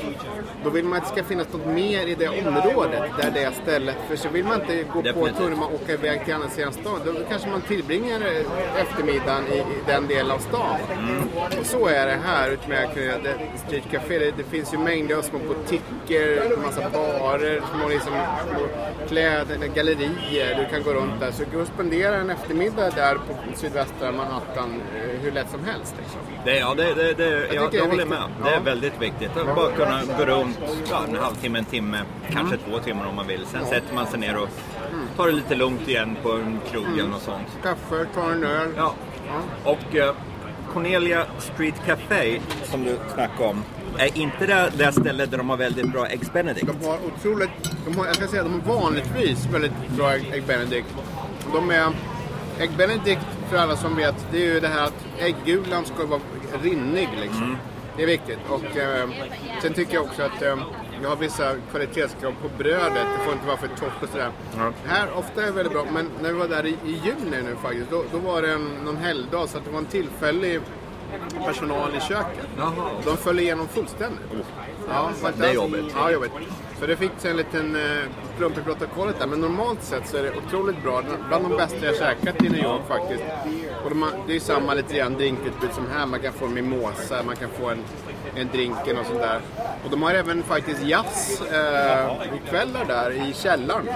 Då 0.64 0.70
vill 0.70 0.84
man 0.84 0.98
att 0.98 1.04
det 1.04 1.10
ska 1.10 1.24
finnas 1.24 1.52
något 1.52 1.66
mer 1.66 2.06
i 2.06 2.14
det 2.14 2.28
området, 2.28 3.02
där 3.22 3.30
det 3.30 3.42
är 3.42 3.50
stället. 3.50 3.96
För 4.08 4.16
så 4.16 4.28
vill 4.28 4.44
man 4.44 4.60
inte 4.60 4.82
gå 4.82 5.02
Definitivt. 5.02 5.14
på 5.14 5.42
tunnelbanan 5.42 5.74
och 5.74 5.82
åka 5.82 5.92
iväg 5.92 6.24
till 6.24 6.34
andra 6.34 6.48
sidan 6.48 6.72
stan. 6.72 7.00
Då 7.04 7.12
kanske 7.28 7.48
man 7.48 7.60
tillbringar 7.60 8.20
eh, 8.20 8.82
eftermiddagen 8.82 9.44
i, 9.52 9.58
i 9.58 9.64
den 9.86 10.06
delen 10.06 10.30
av 10.30 10.38
stan. 10.38 10.76
Och 11.60 11.66
så 11.66 11.86
är 11.86 12.06
det 12.06 12.18
här 12.24 12.50
utmed 12.50 12.88
Street 13.66 13.84
Café. 13.90 14.18
Det, 14.18 14.32
det 14.36 14.44
finns 14.44 14.74
ju 14.74 14.78
mängder 14.78 15.16
av 15.16 15.22
små 15.22 15.38
butiker, 15.38 16.56
massa 16.62 16.90
barer, 16.90 17.62
små, 17.74 17.88
liksom, 17.88 18.12
små 18.12 18.66
kläder, 19.08 19.56
gallerier. 19.74 20.56
Du 20.58 20.76
kan 20.76 20.82
gå 20.82 20.90
runt 21.00 21.20
där. 21.20 21.30
Så 21.30 21.44
gå 21.52 21.60
och 21.60 21.66
spendera 21.66 22.16
en 22.16 22.30
eftermiddag 22.30 22.90
där 22.90 23.14
på 23.14 23.34
sydvästra 23.56 24.12
Manhattan 24.12 24.82
eh, 24.96 25.20
hur 25.20 25.32
lätt 25.32 25.50
som 25.50 25.64
helst. 25.64 25.94
Liksom. 25.98 26.20
Det, 26.44 26.58
ja, 26.58 26.74
det, 26.74 26.94
det, 26.94 27.14
det, 27.14 27.54
jag, 27.54 27.54
jag, 27.54 27.74
är 27.74 27.88
håller 27.88 28.06
med. 28.06 28.22
Det 28.44 28.50
är 28.50 28.60
väldigt 28.60 29.02
viktigt. 29.02 29.36
Att 29.36 29.56
bara 29.56 29.72
kunna 29.72 30.02
gå 30.18 30.24
runt 30.24 30.49
ja, 30.90 31.04
en 31.08 31.16
halvtimme, 31.16 31.58
en 31.58 31.64
timme, 31.64 32.02
kanske 32.30 32.56
två 32.56 32.78
timmar 32.78 33.06
om 33.06 33.16
man 33.16 33.26
vill. 33.26 33.46
Sen 33.46 33.66
sätter 33.66 33.94
man 33.94 34.06
sig 34.06 34.20
ner 34.20 34.36
och 34.36 34.48
tar 35.16 35.26
det 35.26 35.32
lite 35.32 35.54
lugnt 35.54 35.88
igen 35.88 36.16
på 36.22 36.32
en 36.32 36.60
krog 36.70 36.98
eller 36.98 37.08
något 37.08 37.22
sånt. 37.22 37.48
Kaffe, 37.62 38.06
ta 38.14 38.32
en 38.32 38.44
öl. 38.44 38.68
Ja. 38.76 38.94
Och 39.64 39.96
eh, 39.96 40.14
Cornelia 40.72 41.26
Street 41.38 41.74
Café, 41.86 42.40
som 42.64 42.84
du 42.84 42.96
snackade 43.14 43.48
om, 43.48 43.62
är 43.98 44.18
inte 44.18 44.46
det, 44.46 44.72
det 44.76 44.92
stället 44.92 45.30
där 45.30 45.38
de 45.38 45.50
har 45.50 45.56
väldigt 45.56 45.92
bra 45.92 46.06
Eggs 46.06 46.32
Benedict? 46.32 46.66
De 46.66 46.86
har 46.86 46.98
otroligt, 47.06 47.50
de 47.86 47.96
har, 47.98 48.06
jag 48.06 48.16
ska 48.16 48.26
säga 48.26 48.42
de 48.42 48.52
har 48.52 48.80
vanligtvis 48.80 49.46
väldigt 49.46 49.72
bra 49.96 50.14
Egg 50.14 50.44
Benedict. 50.46 50.86
De 51.52 51.70
är, 51.70 51.92
Egg 52.58 52.70
Benedict, 52.76 53.26
för 53.48 53.56
alla 53.56 53.76
som 53.76 53.96
vet, 53.96 54.14
det 54.32 54.38
är 54.38 54.54
ju 54.54 54.60
det 54.60 54.68
här 54.68 54.84
att 54.84 55.06
äggulan 55.18 55.84
ska 55.84 56.06
vara 56.06 56.20
rinnig 56.62 57.08
liksom. 57.20 57.56
Det 57.96 58.02
är 58.02 58.06
viktigt. 58.06 58.38
Och 58.48 58.76
eh, 58.76 59.08
sen 59.62 59.74
tycker 59.74 59.94
jag 59.94 60.04
också 60.04 60.22
att 60.22 60.42
eh, 60.42 60.56
jag 61.02 61.08
har 61.08 61.16
vissa 61.16 61.54
kvalitetskrav 61.70 62.34
på 62.42 62.48
brödet. 62.58 63.06
Det 63.18 63.24
får 63.24 63.32
inte 63.32 63.46
vara 63.46 63.56
för 63.56 63.68
torrt 63.68 64.02
och 64.02 64.08
sådär. 64.08 64.30
Ja. 64.56 64.72
Här 64.86 65.08
ofta 65.14 65.42
är 65.42 65.46
det 65.46 65.52
väldigt 65.52 65.72
bra, 65.72 65.86
men 65.92 66.10
när 66.22 66.32
vi 66.32 66.38
var 66.38 66.48
där 66.48 66.66
i, 66.66 66.70
i 66.70 67.00
juni 67.04 67.42
nu 67.42 67.56
faktiskt, 67.62 67.90
då, 67.90 68.04
då 68.12 68.18
var 68.18 68.42
det 68.42 68.52
en, 68.52 68.68
någon 68.84 68.96
helgdag 68.96 69.48
så 69.48 69.58
att 69.58 69.64
det 69.64 69.70
var 69.70 69.78
en 69.78 69.86
tillfällig 69.86 70.60
personal 71.46 71.90
i 71.96 72.00
köket. 72.00 72.48
Jaha. 72.58 72.90
De 73.04 73.16
föll 73.16 73.38
igenom 73.40 73.68
fullständigt. 73.68 74.20
Ja, 74.88 75.10
var 75.22 75.28
inte 75.28 75.42
Det 75.42 75.48
är 75.48 75.54
jobbigt. 75.54 75.94
Ja, 75.94 76.10
jobbigt. 76.10 76.32
Så 76.80 76.86
det 76.86 76.96
fick 76.96 77.10
sig 77.18 77.30
en 77.30 77.36
liten 77.36 77.76
eh, 77.76 78.02
plump 78.38 78.58
i 78.58 78.62
protokollet 78.62 79.18
där. 79.18 79.26
Men 79.26 79.40
normalt 79.40 79.82
sett 79.82 80.08
så 80.08 80.16
är 80.16 80.22
det 80.22 80.32
otroligt 80.46 80.82
bra. 80.82 81.02
Bland 81.28 81.48
de 81.48 81.56
bästa 81.56 81.86
jag 81.86 81.96
käkat 81.96 82.44
i 82.44 82.48
New 82.48 82.62
York 82.64 82.82
faktiskt. 82.88 83.24
Och 83.84 83.90
de 83.90 84.02
har, 84.02 84.10
det 84.26 84.36
är 84.36 84.40
samma 84.40 84.74
lite 84.74 84.94
grann 84.94 85.14
drinkutbud 85.14 85.72
som 85.72 85.88
här. 85.90 86.06
Man 86.06 86.20
kan 86.20 86.32
få 86.32 86.44
en 86.46 86.54
mimosa, 86.54 87.22
man 87.22 87.36
kan 87.36 87.50
få 87.50 87.68
en, 87.68 87.78
en 88.36 88.48
drinken 88.52 88.98
och 88.98 89.06
sånt 89.06 89.18
där. 89.18 89.40
Och 89.84 89.90
de 89.90 90.02
har 90.02 90.10
även 90.14 90.42
faktiskt 90.42 90.82
jazz 90.82 91.42
eh, 91.52 92.16
kvällar 92.48 92.84
där 92.84 93.10
i 93.10 93.32
källaren. 93.34 93.88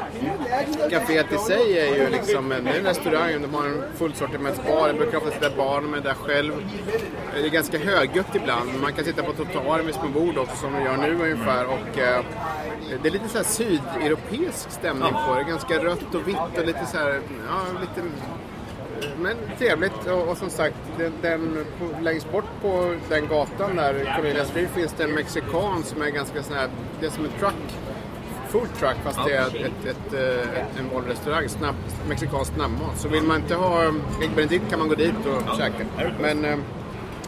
Caféet 0.91 1.33
i 1.33 1.39
sig 1.39 1.79
är 1.79 1.97
ju 1.97 2.11
liksom 2.11 2.53
en, 2.53 2.67
en 2.67 2.85
restaurang. 2.85 3.43
De 3.43 3.55
har 3.55 3.67
en 3.67 3.83
fullsortimentsbar. 3.97 4.87
Jag 4.87 4.97
brukar 4.97 5.19
ofta 5.19 5.31
sitta 5.31 5.53
i 5.53 5.57
baren 5.57 5.91
med 5.91 6.03
där 6.03 6.15
själv. 6.15 6.53
Det 7.35 7.47
är 7.47 7.51
ganska 7.51 7.79
högljutt 7.79 8.35
ibland. 8.35 8.71
Man 8.83 8.93
kan 8.93 9.05
sitta 9.05 9.23
på 9.23 9.33
trottoaren 9.33 9.87
vid 9.87 9.95
små 9.95 10.09
bord 10.09 10.39
också 10.39 10.57
som 10.57 10.75
vi 10.75 10.85
gör 10.85 10.97
nu 10.97 11.15
ungefär. 11.15 11.67
Och, 11.67 11.99
eh, 11.99 12.25
det 13.03 13.09
är 13.09 13.13
lite 13.13 13.29
så 13.29 13.39
här 13.39 13.45
sydeuropeisk 13.45 14.71
stämning 14.71 15.13
på 15.27 15.35
det. 15.35 15.45
Ganska 15.51 15.85
rött 15.85 16.15
och 16.15 16.29
vitt 16.29 16.59
och 16.59 16.67
lite 16.67 16.87
så 16.87 16.97
här, 16.97 17.21
ja, 17.49 17.81
lite 17.81 18.09
men 19.19 19.37
trevligt 19.59 20.07
och, 20.07 20.29
och 20.29 20.37
som 20.37 20.51
sagt, 20.51 20.77
den, 20.99 21.13
den, 21.23 21.65
på, 21.79 22.03
längst 22.03 22.33
bort 22.33 22.45
på 22.63 22.95
den 23.09 23.29
gatan 23.29 23.77
där, 23.77 24.15
Cornelia 24.17 24.45
Street, 24.45 24.71
finns 24.71 24.93
det 24.93 25.05
en 25.05 25.15
mexikan 25.15 25.85
som 25.85 26.03
är 26.03 26.11
ganska 26.11 26.43
sån 26.43 26.57
här, 26.57 26.69
det 27.01 27.07
är 27.07 27.11
som 27.11 27.25
en 27.25 27.31
truck, 27.41 27.55
food 28.49 28.69
truck 28.79 28.97
fast 29.05 29.19
det 29.27 29.35
är 29.35 29.47
ett, 29.47 29.55
ett, 29.55 29.87
ett, 29.87 30.13
eh, 30.15 30.61
ett, 30.61 30.79
en 30.79 30.89
vanlig 30.95 31.11
restaurang, 31.11 31.49
snabb, 31.49 31.75
mexikansk 32.09 32.55
snabbmat. 32.55 32.99
Så 32.99 33.09
vill 33.09 33.23
man 33.23 33.37
inte 33.37 33.55
ha 33.55 33.85
Egg 34.23 34.31
Benedict 34.37 34.71
kan 34.71 34.79
man 34.79 34.89
gå 34.89 34.95
dit 34.95 35.15
och 35.27 35.57
käka. 35.59 36.13
Men, 36.21 36.45
eh, 36.45 36.57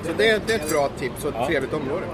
så 0.02 0.12
det, 0.16 0.42
det 0.46 0.52
är 0.52 0.58
ett 0.58 0.70
bra 0.70 0.88
tips 0.98 1.24
och 1.24 1.34
ett 1.34 1.46
trevligt 1.46 1.74
område. 1.74 2.06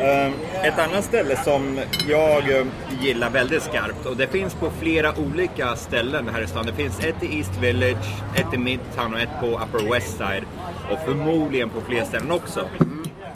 Eh, 0.00 0.32
Ett 0.64 0.78
annat 0.78 1.04
ställe 1.04 1.36
som 1.36 1.80
jag 2.08 2.56
eh, 2.58 2.66
gillar 3.00 3.30
väldigt 3.30 3.62
skarpt 3.62 4.06
och 4.06 4.16
det 4.16 4.26
finns 4.26 4.54
på 4.54 4.70
flera 4.70 5.12
olika 5.18 5.76
ställen 5.76 6.28
här 6.28 6.42
i 6.42 6.46
stan. 6.46 6.66
Det 6.66 6.72
finns 6.72 7.04
ett 7.04 7.22
i 7.22 7.38
East 7.38 7.56
Village, 7.60 8.06
ett 8.36 8.54
i 8.54 8.58
Midtown 8.58 9.14
och 9.14 9.20
ett 9.20 9.28
på 9.40 9.46
Upper 9.46 9.92
West 9.92 10.16
Side. 10.16 10.44
Och 10.92 10.98
förmodligen 11.04 11.68
på 11.70 11.80
fler 11.80 12.04
ställen 12.04 12.30
också. 12.30 12.68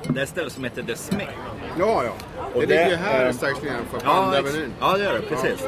Det 0.08 0.18
är 0.20 0.22
ett 0.22 0.28
ställe 0.28 0.50
som 0.50 0.64
heter 0.64 0.82
The 0.82 0.96
Smith. 0.96 1.32
Ja, 1.78 2.04
ja. 2.04 2.12
Och 2.54 2.60
det, 2.60 2.66
det, 2.66 2.74
ligger 2.74 2.90
ju 2.90 2.96
här 2.96 3.26
eh, 3.26 3.32
strax 3.32 3.62
nedanför 3.62 3.98
Ja, 4.04 4.10
Andra 4.10 4.38
Avenyn. 4.38 4.72
ja 4.80 4.96
det 4.96 5.04
gör 5.04 5.12
det. 5.12 5.20
Precis. 5.20 5.64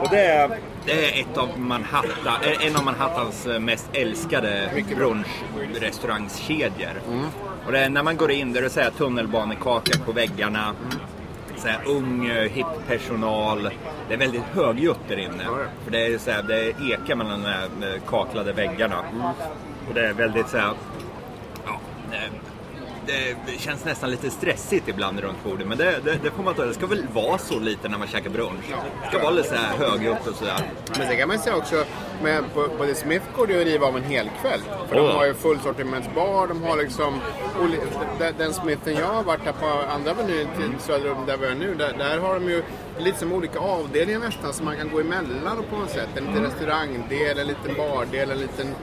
Och 0.00 0.08
det 0.10 0.20
är, 0.20 0.58
det 0.86 0.92
är 0.92 1.20
ett 1.20 1.38
av 1.38 1.60
Manhattan, 1.60 2.42
eh, 2.42 2.66
en 2.66 2.76
av 2.76 2.84
Manhattans 2.84 3.46
mest 3.60 3.86
älskade 3.92 4.70
brunchrestaurangskedjor. 4.96 7.00
Mm. 7.08 7.26
Och 7.66 7.72
det 7.72 7.78
är, 7.78 7.90
när 7.90 8.02
man 8.02 8.16
går 8.16 8.30
in 8.30 8.52
där 8.52 8.62
det 8.62 8.76
är 8.76 8.90
tunnelbanekaka 8.90 9.98
på 10.04 10.12
väggarna. 10.12 10.74
Så 11.56 11.68
här, 11.68 11.80
ung, 11.86 12.26
eh, 12.26 12.50
hipp 12.50 12.66
personal. 12.88 13.70
Det 14.08 14.14
är 14.14 14.18
väldigt 14.18 14.42
högljutt 14.42 15.08
där 15.08 15.16
inne. 15.16 15.44
För 15.84 15.90
det 15.90 16.06
är, 16.06 16.18
så 16.18 16.30
här, 16.30 16.42
det 16.42 16.68
ekar 16.68 17.14
mellan 17.14 17.42
de 17.42 17.48
här 17.48 17.94
eh, 17.94 18.00
kaklade 18.06 18.52
väggarna. 18.52 18.98
Och 19.88 19.94
det 19.94 20.06
är 20.06 20.12
väldigt 20.12 20.48
så 20.48 20.58
här, 20.58 20.72
ja, 21.66 21.80
det, 23.06 23.60
känns 23.60 23.84
nästan 23.84 24.10
lite 24.10 24.30
stressigt 24.30 24.88
ibland 24.88 25.20
runt 25.20 25.44
bordet. 25.44 25.66
Men 25.66 25.78
det, 25.78 26.00
det, 26.04 26.18
det 26.22 26.30
får 26.30 26.42
man 26.42 26.54
ta. 26.54 26.64
Det 26.64 26.74
ska 26.74 26.86
väl 26.86 27.06
vara 27.12 27.38
så 27.38 27.58
lite 27.58 27.88
när 27.88 27.98
man 27.98 28.08
käkar 28.08 28.30
brunch. 28.30 28.64
Det 29.02 29.08
ska 29.08 29.18
vara 29.18 29.30
lite 29.30 29.48
så 29.48 29.54
här 29.54 29.76
högljutt 29.76 30.26
och 30.26 30.34
sådär. 30.36 30.70
Men 30.98 31.08
det 31.08 31.16
kan 31.16 31.28
man 31.28 31.38
säga 31.38 31.56
också, 31.56 31.84
med, 32.22 32.44
på, 32.54 32.68
på 32.68 32.84
The 32.84 32.94
Smith 32.94 33.24
går 33.36 33.46
det 33.46 33.52
ju 33.52 33.60
att 33.60 33.66
riva 33.66 33.86
av 33.86 33.96
en 33.96 34.04
hel 34.04 34.30
kväll. 34.40 34.60
För 34.88 34.96
Oh. 34.96 35.08
de 35.08 35.16
har 35.16 35.26
ju 35.26 35.34
fullsortimentsbar, 35.34 36.46
de 36.46 36.62
har 36.62 36.76
liksom... 36.76 37.20
Den, 38.38 38.54
Smithen 38.54 38.94
jag 38.94 39.06
har 39.06 39.22
varit 39.22 39.44
där 39.44 39.52
på 39.52 39.66
andra 39.66 40.14
menyn 40.14 40.48
till 40.56 40.80
söder 40.80 41.12
om 41.12 41.26
där 41.26 41.36
vi 41.36 41.46
är 41.46 41.54
nu, 41.54 41.74
där, 41.74 41.92
där 41.98 42.18
har 42.18 42.34
de 42.34 42.48
ju 42.48 42.62
lite 42.98 43.18
som 43.18 43.32
olika 43.32 43.58
avdelningar 43.58 44.18
nästan 44.18 44.52
som 44.52 44.64
man 44.64 44.76
kan 44.76 44.90
gå 44.90 45.00
emellan 45.00 45.64
på 45.70 45.76
något 45.76 45.90
sätt. 45.90 46.08
En 46.16 46.24
liten 46.24 46.42
restaurangdel, 46.42 47.38
en 47.38 47.46
liten 47.46 47.74
bardel, 47.76 48.30
en 48.30 48.38
liten... 48.38 48.74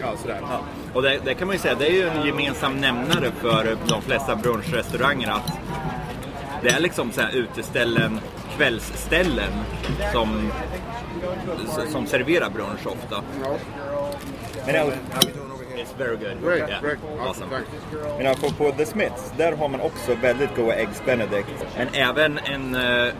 Ja, 0.00 0.12
sådär. 0.22 0.38
Ja. 0.42 0.60
Och 0.94 1.02
det, 1.02 1.18
det 1.24 1.34
kan 1.34 1.46
man 1.46 1.56
ju 1.56 1.60
säga, 1.62 1.74
det 1.74 1.86
är 1.86 1.92
ju 1.92 2.08
en 2.08 2.26
gemensam 2.26 2.76
nämnare 2.80 3.30
för 3.40 3.76
de 3.88 4.02
flesta 4.02 4.36
brunchrestauranger 4.36 5.30
att 5.30 5.52
det 6.62 6.68
är 6.68 6.80
liksom 6.80 7.12
så 7.12 7.20
här 7.20 7.30
uteställen, 7.36 8.20
kvällsställen 8.56 9.52
som, 10.12 10.50
som 11.88 12.06
serverar 12.06 12.50
brunch 12.50 12.86
ofta. 12.86 13.22
Ja. 13.44 13.56
Men 14.66 14.74
jag, 14.74 14.86
it's 14.86 15.98
very 15.98 16.16
good. 16.16 16.42
Great, 16.44 16.68
Yeah. 16.68 16.82
great. 16.82 16.98
Awesome. 17.26 17.46
Men 18.18 18.26
alltså 18.26 18.50
på 18.52 18.70
The 18.72 18.86
Smiths, 18.86 19.32
där 19.36 19.52
har 19.52 19.68
man 19.68 19.80
också 19.80 20.14
väldigt 20.22 20.56
goda 20.56 20.74
Eggs 20.74 21.02
Benedict. 21.06 21.48
Men 21.76 21.88
även 21.94 22.38
en, 22.38 22.74
eh, 22.74 23.12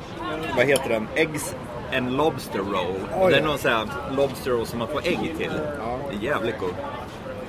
vad 0.57 0.67
heter 0.67 0.89
den? 0.89 1.09
Eggs 1.15 1.55
and 1.97 2.13
Lobster 2.17 2.59
Roll. 2.59 2.95
Oj. 3.17 3.33
Det 3.33 3.39
är 3.39 3.43
någon 3.43 3.59
sån 3.59 3.71
här 3.71 3.87
Lobster 4.17 4.51
Roll 4.51 4.67
som 4.67 4.79
man 4.79 4.89
får 4.89 5.01
ägg 5.07 5.35
till. 5.39 5.51
Det 6.11 6.17
är 6.17 6.21
jävligt 6.31 6.59
god. 6.59 6.75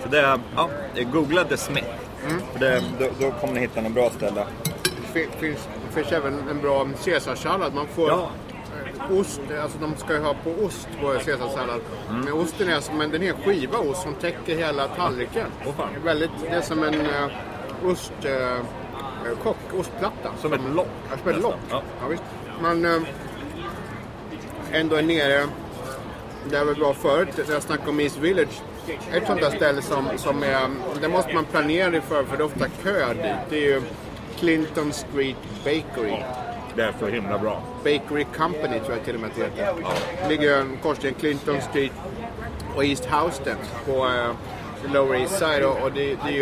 Så 0.04 0.10
det 0.10 0.20
är, 0.20 0.40
ja, 0.56 0.70
googla 1.14 1.44
The 1.44 1.58
Smith. 1.58 1.88
Mm. 2.28 2.42
För 2.52 2.60
det, 2.60 2.84
då, 3.00 3.06
då 3.20 3.32
kommer 3.32 3.54
ni 3.54 3.60
hitta 3.60 3.82
något 3.82 3.92
bra 3.92 4.10
ställe. 4.10 4.46
Det 5.14 5.28
finns, 5.40 5.68
finns 5.92 6.12
även 6.12 6.50
en 6.50 6.62
bra 6.62 6.88
caesarsallad. 7.06 7.74
Man 7.74 7.88
får 7.88 8.10
Ja. 8.10 8.30
eh, 9.10 9.18
ost, 9.20 9.42
alltså 9.62 9.78
de 9.78 9.96
ska 9.96 10.14
ju 10.14 10.20
ha 10.20 10.36
på 10.44 10.50
ost 10.50 10.88
på 11.02 11.08
caesarsallad. 11.08 11.82
Mm. 12.10 12.22
Men 12.22 12.34
osten 12.34 12.70
är 12.70 12.80
som 12.80 13.02
en, 13.02 13.12
den 13.12 13.24
är 13.24 13.30
en 13.34 13.42
skiva 13.42 13.78
ost 13.78 14.02
som 14.02 14.14
täcker 14.14 14.56
hela 14.58 14.88
tallriken. 14.88 15.48
Åh, 15.66 15.74
fan. 15.78 15.88
Det 15.94 16.00
är 16.00 16.04
väldigt, 16.04 16.32
det 16.42 16.48
är 16.56 16.62
som 16.62 16.84
en 16.84 16.96
uh, 16.96 17.28
ost, 17.86 18.14
uh, 18.26 19.36
kock, 19.44 19.58
ostplatta. 19.80 20.32
Som 20.42 20.54
ett 20.54 20.62
lock, 20.76 20.88
Ja, 21.12 21.18
som 21.24 21.30
ett 21.32 21.42
lock. 21.42 21.56
Ja. 21.70 21.82
Ja. 22.02 22.08
visst. 22.08 22.24
Man 22.62 22.86
eh, 22.86 23.02
ändå 24.72 24.96
är 24.96 25.02
nere 25.04 25.48
där 26.50 26.66
vi 26.66 26.74
var 26.82 26.94
förut, 26.94 27.30
när 27.48 27.54
jag 27.54 27.64
snackade 27.64 27.90
om 27.90 28.00
East 28.00 28.18
Village. 28.18 28.62
Ett 29.14 29.28
sånt 29.28 29.42
där 29.42 29.50
ställe 29.50 29.82
som, 29.82 30.08
som 30.18 30.44
är, 30.44 30.70
där 31.02 31.08
måste 31.10 31.34
man 31.34 31.46
planera 31.46 31.96
inför 31.96 32.24
för 32.24 32.38
det 32.38 32.44
är 32.44 32.46
ofta 32.46 32.66
kö 32.84 33.14
dit. 33.14 33.36
Det 33.50 33.56
är 33.58 33.62
ju 33.62 33.82
Clinton 34.40 34.94
Street 34.94 35.36
Bakery. 35.64 36.18
Det 36.76 36.82
är 36.84 36.94
så 37.00 37.08
himla 37.08 37.38
bra. 37.38 37.62
Bakery 37.84 38.26
Company 38.38 38.80
tror 38.80 38.96
jag 38.98 39.06
till 39.06 39.16
och 39.16 39.22
med 39.22 39.30
att 39.30 39.36
det 39.36 39.42
heter. 39.44 39.76
Det 40.24 40.30
ligger 40.30 40.58
en 40.58 40.78
korsning 40.84 41.14
Clinton 41.20 41.62
Street 41.62 41.92
och 42.76 42.86
East 42.86 43.06
Houston 43.06 43.56
på 43.86 43.92
eh, 43.92 44.94
Lower 44.94 45.16
East 45.20 45.38
Side 45.40 45.64
och, 45.64 45.82
och 45.84 45.92
det, 45.92 46.06
det 46.16 46.30
är 46.30 46.32
ju, 46.32 46.42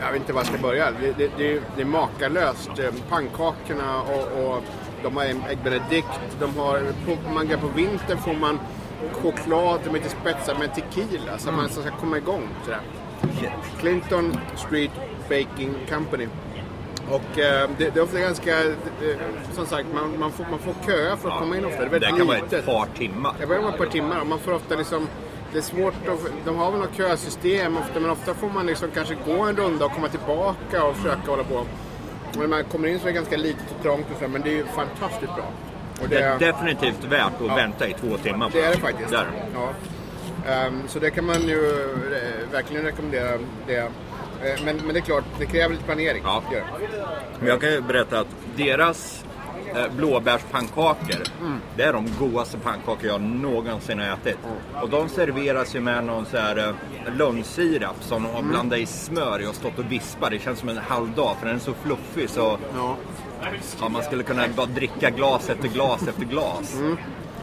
jag 0.00 0.12
vet 0.12 0.16
inte 0.16 0.32
var 0.32 0.40
jag 0.40 0.46
ska 0.46 0.58
börja. 0.58 0.90
Det, 1.00 1.12
det, 1.18 1.30
det, 1.36 1.52
är- 1.52 1.60
det 1.76 1.82
är 1.82 1.86
makalöst. 1.86 2.70
Eh, 2.78 2.90
Pannkakorna 3.08 4.02
och, 4.02 4.44
och 4.54 4.62
de 5.02 5.16
har 5.16 5.24
en 5.24 5.42
ägg 5.50 5.58
benedict. 5.64 6.20
De 6.40 6.56
har, 6.58 6.78
på, 7.06 7.30
man 7.34 7.48
går 7.48 7.56
på 7.56 7.66
vintern 7.66 8.18
får 8.18 8.34
man 8.34 8.58
choklad 9.12 9.80
är 9.86 9.92
lite 9.92 10.08
spetsad 10.08 10.58
med 10.58 10.74
tequila 10.74 11.38
så 11.38 11.48
att 11.48 11.56
man 11.56 11.68
ska 11.68 11.90
komma 11.90 12.18
igång. 12.18 12.48
Sådär. 12.64 12.80
Clinton 13.78 14.36
Street 14.56 14.90
Baking 15.28 15.74
Company. 15.88 16.28
Och 17.10 17.38
eh, 17.38 17.70
det, 17.78 17.90
det 17.94 18.00
är 18.00 18.02
ofta 18.02 18.18
ganska, 18.20 18.64
eh, 18.64 18.74
som 19.52 19.66
sagt, 19.66 19.86
man, 19.94 20.18
man, 20.18 20.32
får, 20.32 20.46
man 20.50 20.58
får 20.58 20.74
köa 20.86 21.16
för 21.16 21.30
att 21.30 21.38
komma 21.38 21.56
in 21.56 21.64
ofta. 21.64 21.84
Det 21.84 21.96
är 21.96 22.00
Det 22.00 22.06
kan 22.06 22.26
vara 22.26 22.38
ett 22.38 22.66
par 22.66 22.86
timmar. 22.98 23.34
Jag 23.40 23.48
börjar 23.48 23.62
med 23.62 23.72
ett 23.72 23.78
par 23.78 23.86
timmar 23.86 24.20
och 24.20 24.26
man 24.26 24.38
får 24.38 24.52
ofta 24.52 24.76
liksom 24.76 25.06
det 25.52 25.58
är 25.58 25.62
svårt 25.62 26.08
att, 26.08 26.32
de 26.44 26.56
har 26.56 26.70
väl 26.70 26.80
något 26.80 26.96
kösystem 26.96 27.76
ofta 27.76 28.00
men 28.00 28.10
ofta 28.10 28.34
får 28.34 28.48
man 28.50 28.66
liksom 28.66 28.90
kanske 28.94 29.16
gå 29.26 29.42
en 29.42 29.56
runda 29.56 29.84
och 29.84 29.92
komma 29.92 30.08
tillbaka 30.08 30.84
och 30.84 30.96
försöka 30.96 31.30
hålla 31.30 31.44
på. 31.44 31.54
Och 31.54 32.36
när 32.36 32.46
man 32.46 32.64
kommer 32.64 32.88
in 32.88 32.98
så 32.98 33.04
är 33.04 33.06
det 33.06 33.14
ganska 33.14 33.36
litet 33.36 33.74
och 33.76 33.82
trångt 33.82 34.06
och 34.14 34.22
så, 34.22 34.28
men 34.28 34.42
det 34.42 34.48
är 34.50 34.56
ju 34.56 34.64
fantastiskt 34.64 35.34
bra. 35.34 35.52
Och 36.02 36.08
Det 36.08 36.18
är 36.22 36.38
definitivt 36.38 37.04
värt 37.04 37.40
att 37.40 37.58
vänta 37.58 37.88
i 37.88 37.92
två 37.92 38.16
timmar 38.16 38.50
på. 38.50 38.56
det 38.56 38.64
är 38.64 38.70
det 38.70 38.78
faktiskt. 38.80 39.10
Där. 39.10 39.26
Ja. 39.54 39.72
Ehm, 40.52 40.82
så 40.88 40.98
det 40.98 41.10
kan 41.10 41.24
man 41.24 41.42
ju 41.42 41.58
verkligen 42.52 42.84
rekommendera. 42.84 43.38
Det. 43.66 43.76
Eh, 43.76 43.88
men, 44.64 44.76
men 44.76 44.88
det 44.94 44.98
är 44.98 45.04
klart, 45.04 45.24
det 45.38 45.46
kräver 45.46 45.68
lite 45.74 45.84
planering. 45.84 46.22
Ja. 46.24 46.42
Men 47.38 47.48
jag 47.48 47.60
kan 47.60 47.70
ju 47.72 47.80
berätta 47.80 48.20
att 48.20 48.26
deras 48.56 49.24
eh, 49.74 49.92
blåbärspannkakor, 49.96 51.22
det 51.76 51.82
är 51.82 51.92
de 51.92 52.08
godaste 52.18 52.58
pannkakor 52.58 53.06
jag 53.06 53.20
någonsin 53.20 53.98
har 53.98 54.06
ätit. 54.06 54.38
Och 54.82 54.88
de 54.88 55.08
serveras 55.08 55.74
ju 55.76 55.80
med 55.80 56.04
någon 56.04 56.26
så 56.26 56.36
här 56.36 56.56
eh, 57.06 57.14
lönnsirap 57.16 57.96
som 58.00 58.22
de 58.22 58.34
har 58.34 58.42
blandat 58.42 58.78
i 58.78 58.86
smör 58.86 59.42
i 59.42 59.46
och 59.46 59.54
stått 59.54 59.78
och 59.78 59.92
vispat. 59.92 60.30
Det 60.30 60.38
känns 60.38 60.58
som 60.58 60.68
en 60.68 60.78
halv 60.78 61.10
dag 61.14 61.36
för 61.40 61.46
den 61.46 61.56
är 61.56 61.60
så 61.60 61.74
fluffig 61.74 62.30
så 62.30 62.58
Ja. 62.76 62.96
Ja, 63.80 63.88
man 63.88 64.02
skulle 64.02 64.22
kunna 64.22 64.48
bara 64.56 64.66
dricka 64.66 65.10
glas 65.10 65.50
efter 65.50 65.68
glas 65.68 66.08
efter 66.08 66.24
glas. 66.24 66.80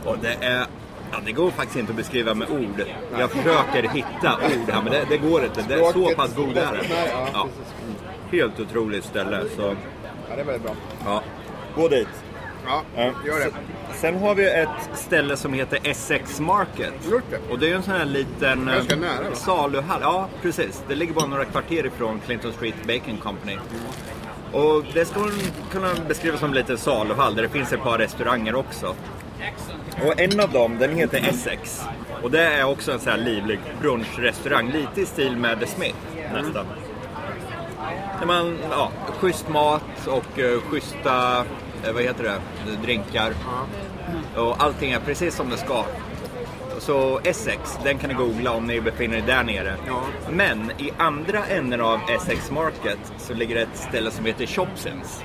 Och 0.06 0.18
det 0.22 0.34
är 0.42 0.66
Ja, 1.12 1.18
det 1.26 1.32
går 1.32 1.52
faktiskt 1.52 1.80
inte 1.80 1.92
att 1.92 1.98
beskriva 1.98 2.34
med 2.34 2.50
ord. 2.50 2.84
Jag 3.20 3.32
försöker 3.32 3.90
hitta 3.90 4.36
ord 4.36 4.70
här, 4.72 4.82
men 4.82 4.92
det, 4.92 5.06
det 5.10 5.18
går 5.18 5.44
inte. 5.46 5.62
Det 5.68 5.74
är 5.74 5.92
så 5.92 6.16
pass 6.16 6.36
god 6.36 6.58
är 6.58 6.80
ja, 7.12 7.28
Ja. 7.34 7.48
Helt 8.32 8.60
otroligt 8.60 9.06
ställe. 9.06 9.44
Så, 9.56 9.62
ja, 10.30 10.36
det 10.36 10.42
är 10.42 10.46
väldigt 10.46 10.64
bra. 10.64 10.76
ja. 11.06 11.24
Gå 11.76 11.88
dit. 11.88 12.08
Ja, 12.66 12.84
gör 13.26 13.40
det. 13.40 13.52
Sen 13.94 14.20
har 14.20 14.36
vi 14.36 14.50
ett 14.50 14.90
ställe 14.94 15.38
som 15.38 15.54
heter 15.54 15.80
Essex 15.84 16.40
Market. 16.40 16.94
Och 17.50 17.60
det 17.60 17.72
är 17.72 17.76
en 17.76 17.84
sån 17.84 17.94
här 17.94 18.06
liten 18.06 18.60
nära, 18.66 19.36
saluhall. 19.36 20.00
Ja, 20.02 20.28
precis. 20.42 20.84
Det 20.88 20.96
ligger 20.96 21.14
bara 21.14 21.26
några 21.26 21.46
kvarter 21.46 21.86
ifrån 21.86 22.22
Clinton 22.26 22.54
Street 22.54 22.76
Baking 22.88 23.18
Company. 23.18 23.58
Och 24.54 24.84
det 24.94 25.06
ska 25.06 25.20
man 25.20 25.32
kunna 25.72 25.94
beskriva 26.08 26.38
som 26.38 26.54
lite 26.54 26.78
saluhall 26.78 27.36
där 27.36 27.44
det 27.44 27.50
finns 27.50 27.74
ett 27.74 27.84
par 27.84 27.98
restauranger 27.98 28.56
också. 28.56 28.96
Och 30.06 30.20
en 30.20 30.40
av 30.40 30.52
dem, 30.52 30.78
den 30.80 30.96
heter 30.96 31.30
Essex. 31.30 31.84
Och 32.24 32.32
det 32.32 32.42
är 32.42 32.64
också 32.64 32.92
en 32.92 33.00
sån 33.00 33.12
här 33.12 33.20
livlig 33.20 33.60
brunchrestaurang, 33.82 34.72
lite 34.72 35.02
i 35.02 35.06
stil 35.06 35.38
med 35.38 35.60
The 35.60 35.68
Smith 35.68 35.98
nästan. 36.34 36.66
Där 38.20 38.26
man, 38.26 38.58
ja, 38.72 38.92
schysst 39.20 39.50
mat 39.50 40.08
och 40.08 40.40
uh, 40.40 40.62
schyssta, 40.62 41.46
eh, 41.86 41.94
vad 41.94 42.04
heter 42.04 42.24
det, 42.24 42.42
drinkar. 42.84 43.34
Och 44.36 44.64
allting 44.64 44.92
är 44.92 45.00
precis 45.00 45.36
som 45.36 45.50
det 45.50 45.58
ska. 45.58 45.84
Så 46.78 47.20
Essex, 47.24 47.80
den 47.84 47.98
kan 47.98 48.10
ni 48.10 48.16
googla 48.16 48.52
om 48.52 48.68
ni 48.68 48.82
befinner 48.82 49.18
er 49.18 49.22
där 49.22 49.44
nere. 49.44 49.76
Ja. 49.88 50.04
Men 50.30 50.72
i 50.78 50.92
andra 50.98 51.46
änden 51.46 51.82
av 51.82 52.00
Essex 52.10 52.52
Market 52.52 53.00
så 53.18 53.34
ligger 53.34 53.56
ett 53.56 53.78
ställe 53.78 54.12
som 54.12 54.26
heter 54.26 54.46
Shopsins. 54.46 55.24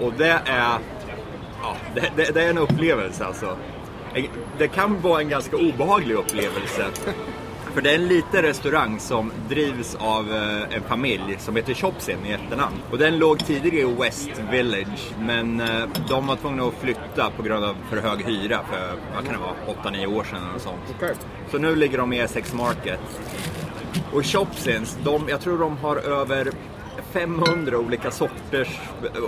Och 0.00 0.12
det 0.18 0.42
är, 0.46 0.78
ja, 1.62 1.76
det, 1.94 2.12
det, 2.16 2.34
det 2.34 2.42
är 2.42 2.50
en 2.50 2.58
upplevelse 2.58 3.24
alltså. 3.24 3.56
Det 4.58 4.68
kan 4.68 5.00
vara 5.00 5.20
en 5.20 5.28
ganska 5.28 5.56
obehaglig 5.56 6.14
upplevelse. 6.14 6.86
För 7.74 7.82
det 7.82 7.90
är 7.90 7.94
en 7.94 8.08
liten 8.08 8.42
restaurang 8.42 9.00
som 9.00 9.32
drivs 9.48 9.94
av 9.94 10.32
eh, 10.32 10.76
en 10.76 10.82
familj 10.82 11.36
som 11.38 11.56
heter 11.56 11.74
Chopsin 11.74 12.26
i 12.26 12.32
efternamn. 12.32 12.76
Och 12.90 12.98
den 12.98 13.18
låg 13.18 13.46
tidigare 13.46 13.90
i 13.90 13.94
West 13.94 14.30
Village, 14.50 15.14
men 15.20 15.60
eh, 15.60 15.88
de 16.08 16.26
var 16.26 16.36
tvungna 16.36 16.64
att 16.64 16.74
flytta 16.74 17.30
på 17.36 17.42
grund 17.42 17.64
av 17.64 17.76
för 17.90 17.96
hög 17.96 18.24
hyra 18.24 18.60
för, 18.70 18.94
vad 19.14 19.24
kan 19.24 19.34
det 19.34 19.40
vara, 19.40 19.92
8-9 19.92 20.06
år 20.06 20.24
sedan 20.24 20.38
eller 20.50 20.58
sånt. 20.58 20.80
Okej. 20.96 21.14
Så 21.50 21.58
nu 21.58 21.76
ligger 21.76 21.98
de 21.98 22.12
i 22.12 22.18
Essex 22.20 22.54
Market. 22.54 23.00
Och 24.12 24.26
Chopsins, 24.26 24.98
de, 25.04 25.28
jag 25.28 25.40
tror 25.40 25.58
de 25.58 25.76
har 25.76 25.96
över 25.96 26.50
500 27.12 27.78
olika 27.78 28.10
sorters, 28.10 28.80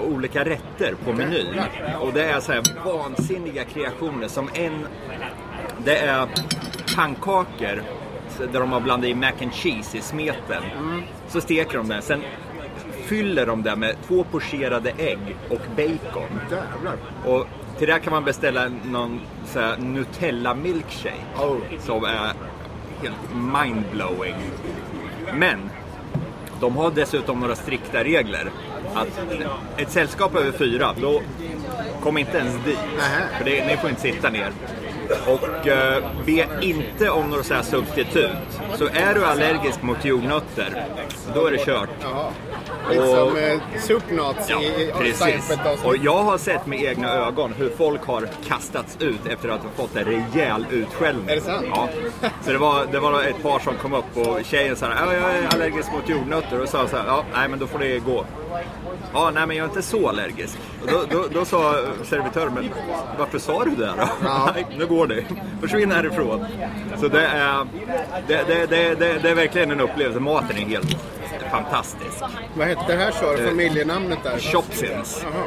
olika 0.07 0.44
rätter 0.44 0.94
på 1.04 1.12
menyn. 1.12 1.61
Och 2.00 2.12
det 2.12 2.24
är 2.24 2.40
så 2.40 2.52
här 2.52 2.62
vansinniga 2.85 3.64
kreationer 3.64 4.28
som 4.28 4.50
en, 4.54 4.87
det 5.85 5.96
är 5.96 6.28
pannkakor 6.96 7.83
där 8.38 8.61
de 8.61 8.73
har 8.73 8.81
blandat 8.81 9.11
i 9.11 9.14
mac 9.14 9.33
and 9.42 9.53
cheese 9.53 9.99
i 9.99 10.01
smeten. 10.01 10.62
Så 11.29 11.40
steker 11.40 11.79
de 11.79 11.88
den, 11.88 12.03
sen 12.03 12.20
fyller 13.05 13.47
de 13.47 13.62
det 13.62 13.77
med 13.77 13.97
två 14.07 14.25
pocherade 14.25 14.90
ägg 14.99 15.37
och 15.51 15.61
bacon. 15.77 16.40
Jävlar. 16.51 16.97
Och 17.25 17.47
till 17.79 17.88
det 17.88 17.99
kan 17.99 18.12
man 18.12 18.25
beställa 18.25 18.70
någon 18.85 19.20
så 19.47 19.61
här 19.61 19.77
Nutella 19.77 20.55
milkshake 20.55 21.14
Oh. 21.40 21.59
som 21.81 22.05
är 22.05 22.33
helt 23.03 23.35
mindblowing. 23.64 24.35
Men 25.35 25.70
de 26.61 26.77
har 26.77 26.90
dessutom 26.90 27.40
några 27.40 27.55
strikta 27.57 28.05
regler. 28.05 28.51
Att 28.94 29.09
ett 29.77 29.90
sällskap 29.90 30.37
över 30.37 30.53
fyra, 30.53 30.94
då 31.01 31.23
kom 32.03 32.18
inte 32.18 32.38
ens 32.38 32.64
dit. 32.64 32.79
För 33.38 33.44
det, 33.44 33.66
ni 33.66 33.77
får 33.77 33.90
inte 33.90 34.03
sitta 34.03 34.31
ner. 34.31 34.53
Och 35.26 35.66
eh, 35.66 36.04
be 36.26 36.46
inte 36.60 37.10
om 37.10 37.30
några 37.30 37.42
så 37.42 37.62
substitut. 37.62 38.30
Så 38.74 38.86
är 38.86 39.14
du 39.14 39.24
allergisk 39.24 39.82
mot 39.82 40.04
jordnötter, 40.04 40.86
då 41.34 41.46
är 41.46 41.50
det 41.50 41.64
kört. 41.64 41.90
Jaha. 42.82 42.90
Lite 42.90 43.06
som 43.06 43.37
eh, 43.37 43.60
Ja, 44.48 44.62
i, 44.62 44.66
i 44.66 44.92
precis. 44.98 45.58
Och 45.84 45.96
jag 45.96 46.22
har 46.22 46.38
sett 46.38 46.66
med 46.66 46.82
egna 46.82 47.12
ögon 47.14 47.52
hur 47.52 47.70
folk 47.70 48.04
har 48.06 48.28
kastats 48.48 48.96
ut 49.00 49.26
efter 49.26 49.48
att 49.48 49.60
ha 49.62 49.70
fått 49.76 49.96
en 49.96 50.04
rejäl 50.04 50.66
utskällning. 50.70 51.28
Är 51.28 51.34
det 51.34 51.40
sant? 51.40 51.66
Ja. 51.70 51.88
Så 52.44 52.52
det 52.52 52.58
var, 52.58 52.87
det 52.92 53.00
var 53.00 53.22
ett 53.22 53.42
par 53.42 53.58
som 53.58 53.74
kom 53.74 53.94
upp 53.94 54.16
och 54.16 54.38
tjejen 54.44 54.76
sa 54.76 54.87
ja, 54.87 55.14
jag 55.14 55.37
är 55.37 55.54
allergisk 55.54 55.92
mot 55.92 56.08
jordnötter 56.08 56.62
och 56.62 56.68
sa 56.68 56.88
så 56.88 56.96
här, 56.96 57.04
ja, 57.06 57.24
nej 57.34 57.48
men 57.48 57.58
då 57.58 57.66
får 57.66 57.78
det 57.78 57.98
gå. 57.98 58.24
Ja, 59.12 59.30
nej 59.34 59.46
men 59.46 59.56
jag 59.56 59.64
är 59.64 59.68
inte 59.68 59.82
så 59.82 60.08
allergisk. 60.08 60.58
Och 60.82 60.88
då, 60.92 61.04
då, 61.10 61.24
då 61.32 61.44
sa 61.44 61.74
servitören, 62.04 62.54
men 62.54 62.70
varför 63.18 63.38
sa 63.38 63.64
du 63.64 63.70
det 63.70 63.87
då? 63.87 64.08
Ja. 64.24 64.50
Nej, 64.54 64.66
nu 64.78 64.87
går 64.87 65.06
det. 65.06 65.24
Försvinn 65.60 65.92
härifrån. 65.92 66.46
Så 67.00 67.08
det 67.08 67.26
är, 67.26 67.66
det, 68.26 68.44
det, 68.46 68.66
det, 68.66 68.94
det, 68.94 69.18
det 69.22 69.30
är 69.30 69.34
verkligen 69.34 69.70
en 69.70 69.80
upplevelse. 69.80 70.20
Maten 70.20 70.56
är 70.56 70.60
helt 70.60 70.96
fantastisk. 71.50 72.22
Vad 72.54 72.66
hette 72.66 72.85
det 72.87 72.96
här 72.96 73.11
sa 73.11 73.37
du? 73.37 73.46
Familjenamnet 73.48 74.18
där? 74.22 74.38
Shopsins. 74.38 75.24
Jaha. 75.24 75.44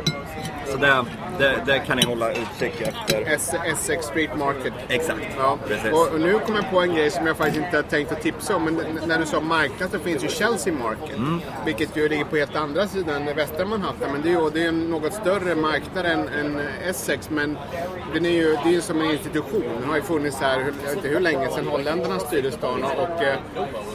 Så 0.71 0.77
det, 0.77 1.05
det, 1.39 1.55
det 1.65 1.79
kan 1.79 1.97
ni 1.97 2.05
hålla 2.05 2.31
utkik 2.31 2.81
efter. 2.81 3.23
S- 3.27 3.53
Essex 3.65 4.05
Street 4.05 4.37
Market. 4.37 4.73
Exakt, 4.87 5.19
Ja, 5.37 5.57
precis. 5.67 5.91
och, 5.91 6.19
nu 6.19 6.39
kom 6.45 6.55
jag 6.55 6.71
på 6.71 6.81
en 6.81 6.95
grej 6.95 7.11
som 7.11 7.27
jag 7.27 7.37
faktiskt 7.37 7.57
inte 7.65 7.75
har 7.77 7.83
tänkt 7.83 8.11
att 8.11 8.21
tipsa 8.21 8.55
om. 8.55 8.63
Men 8.63 8.81
när 9.07 9.19
du 9.19 9.25
sa 9.25 9.39
marknad 9.39 9.91
så 9.91 9.99
finns 9.99 10.23
ju 10.23 10.27
Chelsea 10.27 10.73
Market. 10.73 11.17
Mm. 11.17 11.41
Vilket 11.65 11.97
ju 11.97 12.09
ligger 12.09 12.25
på 12.25 12.35
helt 12.35 12.55
andra 12.55 12.87
sidan 12.87 13.25
västra 13.35 13.65
Manhattan. 13.65 14.11
Men 14.11 14.21
det 14.21 14.29
är 14.29 14.31
ju 14.31 14.49
det 14.49 14.63
är 14.63 14.67
en 14.67 14.89
något 14.91 15.13
större 15.13 15.55
marknad 15.55 16.05
än, 16.05 16.27
än 16.27 16.61
Essex. 16.89 17.29
Men 17.29 17.57
den 18.13 18.25
är 18.25 18.29
ju, 18.29 18.51
det 18.63 18.69
är 18.69 18.73
ju 18.73 18.81
som 18.81 19.01
en 19.01 19.11
institution. 19.11 19.63
Den 19.79 19.89
har 19.89 19.95
ju 19.95 20.01
funnits 20.01 20.37
här, 20.39 20.59
jag 20.59 20.65
vet 20.65 20.95
inte 20.95 21.07
hur 21.07 21.19
länge 21.19 21.49
sedan 21.49 21.67
holländarna 21.67 22.19
styrde 22.19 22.51
stan. 22.51 22.83
Och 22.83 23.23
eh, 23.23 23.35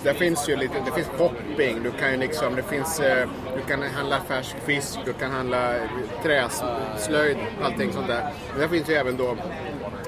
där 0.03 0.15
finns 0.15 0.49
ju 0.49 0.57
lite, 0.57 0.75
det 0.87 0.93
finns 0.93 1.09
shopping. 1.19 1.83
Du 1.83 1.91
kan 1.91 2.11
ju 2.11 2.17
liksom, 2.17 2.55
det 2.57 2.63
finns, 2.63 3.01
eh, 3.01 3.29
du 3.57 3.63
kan 3.73 3.83
handla 3.83 4.19
färsk 4.29 4.57
fisk, 4.67 4.99
du 5.05 5.13
kan 5.13 5.31
handla 5.31 5.75
träslöjd, 6.97 7.37
allting 7.63 7.93
sånt 7.93 8.09
där. 8.09 8.31
Men 8.51 8.61
där 8.61 8.69
finns 8.69 8.89
ju 8.89 8.95
även 8.95 9.17
då 9.17 9.37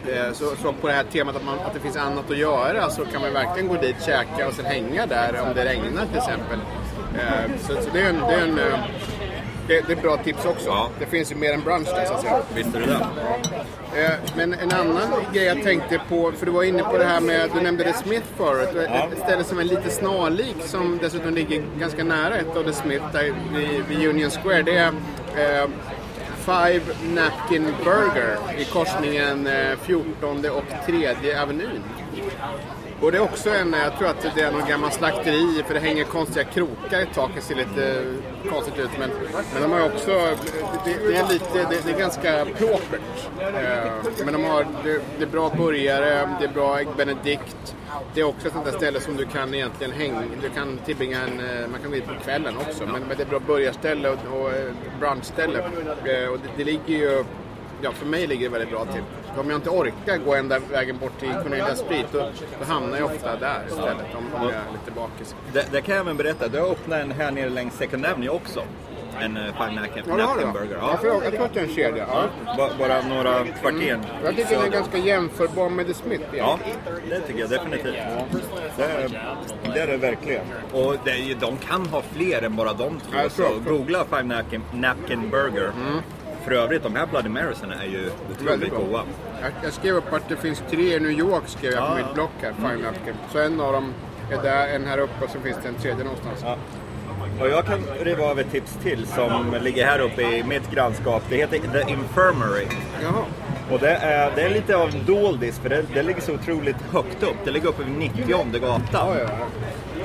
Eh, 0.08 0.32
Så, 0.32 0.44
så 0.62 0.72
på 0.72 0.86
det 0.86 0.92
här 0.92 1.04
temat 1.04 1.36
att, 1.36 1.44
man, 1.44 1.58
att 1.66 1.74
det 1.74 1.80
finns 1.80 1.96
annat 1.96 2.30
att 2.30 2.38
göra 2.38 2.90
så 2.90 3.04
kan 3.04 3.20
man 3.20 3.32
verkligen 3.32 3.68
gå 3.68 3.74
dit, 3.74 3.96
käka 4.06 4.48
och 4.48 4.54
sen 4.54 4.64
hänga 4.64 5.06
där 5.06 5.40
om 5.42 5.54
det 5.54 5.64
regnar 5.64 6.06
till 6.06 6.16
exempel. 6.16 6.58
Eh, 7.18 7.50
Så, 7.60 7.82
så 7.82 7.90
det, 7.92 8.00
är 8.00 8.08
en, 8.08 8.20
det, 8.28 8.34
är 8.34 8.42
en, 8.42 8.58
eh, 8.58 8.78
det, 9.68 9.80
det 9.86 9.92
är 9.92 9.96
ett 9.96 10.02
bra 10.02 10.16
tips 10.16 10.44
också. 10.44 10.68
Ja. 10.68 10.88
Det 10.98 11.06
finns 11.06 11.32
ju 11.32 11.36
mer 11.36 11.52
än 11.52 11.60
brunch 11.60 11.88
där 11.88 12.04
så 12.04 12.14
att 12.14 12.20
säga. 12.20 12.40
Visste 12.54 12.78
du 12.78 12.86
det? 12.86 13.06
Men 14.36 14.54
en 14.54 14.72
annan 14.72 15.12
grej 15.32 15.44
jag 15.44 15.62
tänkte 15.62 16.00
på, 16.08 16.32
för 16.32 16.46
du 16.46 16.52
var 16.52 16.62
inne 16.62 16.82
på 16.82 16.98
det 16.98 17.04
här 17.04 17.20
med, 17.20 17.50
du 17.54 17.60
nämnde 17.60 17.84
The 17.84 17.92
Smith 17.92 18.26
förut. 18.36 18.68
Ja. 18.74 19.08
Ett 19.12 19.22
ställe 19.24 19.44
som 19.44 19.58
är 19.58 19.64
lite 19.64 19.90
snarlik 19.90 20.56
som 20.64 20.98
dessutom 21.02 21.34
ligger 21.34 21.62
ganska 21.78 22.04
nära 22.04 22.36
ett 22.36 22.56
av 22.56 22.62
The 22.62 22.72
Smith 22.72 23.04
där 23.12 23.34
vid, 23.54 23.84
vid 23.88 24.08
Union 24.08 24.30
Square. 24.30 24.62
Det 24.62 24.76
är 24.76 24.92
Five 26.44 26.82
Napkin 27.14 27.66
Burger 27.84 28.38
i 28.58 28.64
korsningen 28.64 29.46
eh, 29.46 29.78
14 29.82 30.50
och 30.50 30.86
3 30.86 31.36
Avenyn. 31.42 31.82
Och 33.04 33.12
det 33.12 33.18
är 33.18 33.22
också 33.22 33.50
en, 33.50 33.72
jag 33.72 33.98
tror 33.98 34.08
att 34.08 34.34
det 34.34 34.40
är 34.40 34.52
någon 34.52 34.68
gammal 34.68 34.92
slakteri 34.92 35.62
för 35.66 35.74
det 35.74 35.80
hänger 35.80 36.04
konstiga 36.04 36.44
krokar 36.44 37.00
i 37.00 37.06
taket, 37.14 37.44
ser 37.44 37.54
lite 37.54 38.04
konstigt 38.50 38.78
ut. 38.78 38.90
Men, 38.98 39.10
men 39.52 39.62
de 39.62 39.72
har 39.72 39.86
också, 39.86 40.10
det, 40.84 41.08
det 41.08 41.16
är 41.16 41.28
lite, 41.28 41.66
det, 41.70 41.86
det 41.86 41.92
är 41.92 41.98
ganska 41.98 42.44
propert. 42.44 43.00
Eh, 43.40 44.24
men 44.24 44.32
de 44.32 44.44
har, 44.44 44.66
det, 44.84 45.00
det 45.18 45.24
är 45.24 45.28
bra 45.28 45.50
burgare, 45.56 46.36
det 46.40 46.44
är 46.46 46.52
bra 46.54 46.80
ägg 46.80 46.88
benedict. 46.96 47.76
Det 48.14 48.20
är 48.20 48.24
också 48.24 48.46
ett 48.46 48.52
sånt 48.52 48.64
där 48.64 48.72
ställe 48.72 49.00
som 49.00 49.16
du 49.16 49.26
kan 49.26 49.54
egentligen 49.54 49.92
hänga, 49.92 50.22
du 50.42 50.48
kan 50.48 50.78
tillbringa 50.84 51.20
en, 51.20 51.40
eh, 51.40 51.68
man 51.68 51.80
kan 51.80 51.90
gå 51.90 51.96
dit 51.96 52.06
på 52.06 52.24
kvällen 52.24 52.56
också. 52.56 52.86
Men, 52.86 53.02
men 53.02 53.16
det 53.16 53.22
är 53.22 53.28
bra 53.28 53.38
burgarställe 53.38 54.08
och, 54.08 54.40
och 54.40 54.52
eh, 54.52 54.72
brunchställe. 55.00 55.58
Eh, 56.04 56.28
och 56.28 56.38
det, 56.38 56.48
det 56.56 56.64
ligger 56.64 56.98
ju 56.98 57.24
Ja, 57.82 57.92
för 57.92 58.06
mig 58.06 58.26
ligger 58.26 58.48
det 58.48 58.52
väldigt 58.52 58.70
bra 58.70 58.84
till. 58.84 59.02
Om 59.36 59.50
jag 59.50 59.58
inte 59.58 59.70
orkar 59.70 60.16
gå 60.18 60.34
ända 60.34 60.58
vägen 60.58 60.98
bort 60.98 61.20
till 61.20 61.32
Cornelia 61.42 61.74
Street 61.74 62.06
då, 62.12 62.18
då 62.58 62.64
hamnar 62.72 62.98
jag 62.98 63.06
ofta 63.06 63.36
där 63.36 63.62
istället 63.68 64.06
om, 64.16 64.24
jag 64.42 64.50
är 64.52 64.62
lite 64.72 64.90
bakis. 64.96 65.34
Det, 65.52 65.66
det 65.72 65.80
kan 65.80 65.94
jag 65.94 66.04
även 66.04 66.16
berätta. 66.16 66.48
Du 66.48 66.60
har 66.60 66.66
öppnat 66.70 67.00
en 67.00 67.10
här 67.12 67.30
nere 67.30 67.48
längs 67.48 67.74
Second 67.74 68.06
Avenue 68.06 68.28
också. 68.28 68.62
En 69.20 69.36
uh, 69.36 69.42
Five 69.44 69.80
Napkin, 69.80 70.02
Ja? 70.18 70.36
Burger. 70.52 70.78
Ja, 70.80 70.96
för 70.96 71.06
jag, 71.06 71.22
tror 71.32 71.44
att 71.44 71.54
det 71.54 71.60
är 71.60 71.64
en 71.64 71.74
kedja. 71.74 72.06
Ja. 72.08 72.24
Ba- 72.56 72.70
Bara 72.78 73.00
några 73.00 73.44
kvarter 73.44 73.98
Jag 74.24 74.36
tycker 74.36 74.56
den 74.56 74.64
är 74.66 74.70
ganska 74.70 74.98
jämförbar 74.98 75.68
med 75.70 75.86
The 75.86 75.94
Smith 75.94 76.24
Ja, 76.32 76.58
det 77.08 77.20
tycker 77.20 77.40
jag 77.40 77.50
definitivt. 77.50 77.94
Det 78.76 78.82
är 78.84 79.08
det, 79.74 79.80
är 79.80 79.86
det 79.86 79.96
verkligen. 79.96 80.44
Och 80.72 80.96
det 81.04 81.10
är, 81.10 81.34
de 81.40 81.56
kan 81.56 81.86
ha 81.86 82.02
fler 82.12 82.42
än 82.42 82.56
bara 82.56 82.72
de 82.72 82.76
två. 83.00 83.10
Ja, 83.12 83.22
jag 83.22 83.32
tror 83.32 83.46
så 83.64 83.70
googla 83.70 84.04
Five 84.04 84.22
Napkin, 84.22 84.62
napkin 84.72 85.30
Burger. 85.30 85.72
För 86.44 86.50
övrigt, 86.52 86.82
de 86.82 86.96
här 86.96 87.06
Bloody 87.06 87.28
Marysarna 87.28 87.74
är 87.82 87.86
ju 87.88 88.10
otroligt 88.30 88.70
goda. 88.70 89.02
Jag, 89.42 89.50
jag 89.62 89.72
skrev 89.72 89.94
upp 89.96 90.12
att 90.12 90.28
det 90.28 90.36
finns 90.36 90.62
tre 90.70 90.96
i 90.96 91.00
New 91.00 91.10
York 91.10 91.42
skrev 91.46 91.72
jag 91.72 91.80
på 91.88 91.98
Ja. 91.98 92.04
mitt 92.06 92.14
block 92.14 92.30
här, 92.42 92.52
Fine 92.52 92.82
Napkin. 92.82 93.14
Så 93.32 93.38
en 93.38 93.60
av 93.60 93.72
dem 93.72 93.92
är 94.30 94.42
där, 94.42 94.68
en 94.68 94.84
här 94.86 94.98
uppe 94.98 95.24
och 95.24 95.30
så 95.30 95.40
finns 95.40 95.56
det 95.62 95.68
en 95.68 95.74
tredje 95.74 96.04
någonstans. 96.04 96.40
Ja. 96.42 96.56
Och 97.40 97.48
jag 97.48 97.64
kan 97.66 97.78
riva 98.00 98.24
av 98.24 98.40
ett 98.40 98.50
tips 98.52 98.78
till 98.82 99.06
som 99.06 99.56
ligger 99.60 99.86
här 99.86 99.98
uppe 100.00 100.22
i 100.22 100.44
mitt 100.44 100.70
grannskap. 100.70 101.22
Det 101.28 101.36
heter 101.36 101.58
The 101.58 101.92
Infirmary. 101.92 102.66
Jaha. 103.02 103.24
Och 103.70 103.78
det 103.78 103.90
är, 103.94 104.32
det 104.36 104.42
är 104.42 104.50
lite 104.50 104.76
av 104.76 104.88
en 104.88 105.04
doldis 105.06 105.58
för 105.58 105.68
det, 105.68 105.84
det 105.94 106.02
ligger 106.02 106.20
så 106.20 106.32
otroligt 106.34 106.76
högt 106.92 107.22
upp. 107.22 107.36
Det 107.44 107.50
ligger 107.50 107.68
uppe 107.68 107.82
vid 107.84 107.92
90 107.98 108.60
gatan. 108.60 108.80
Ja, 108.92 109.14
ja. 109.18 109.28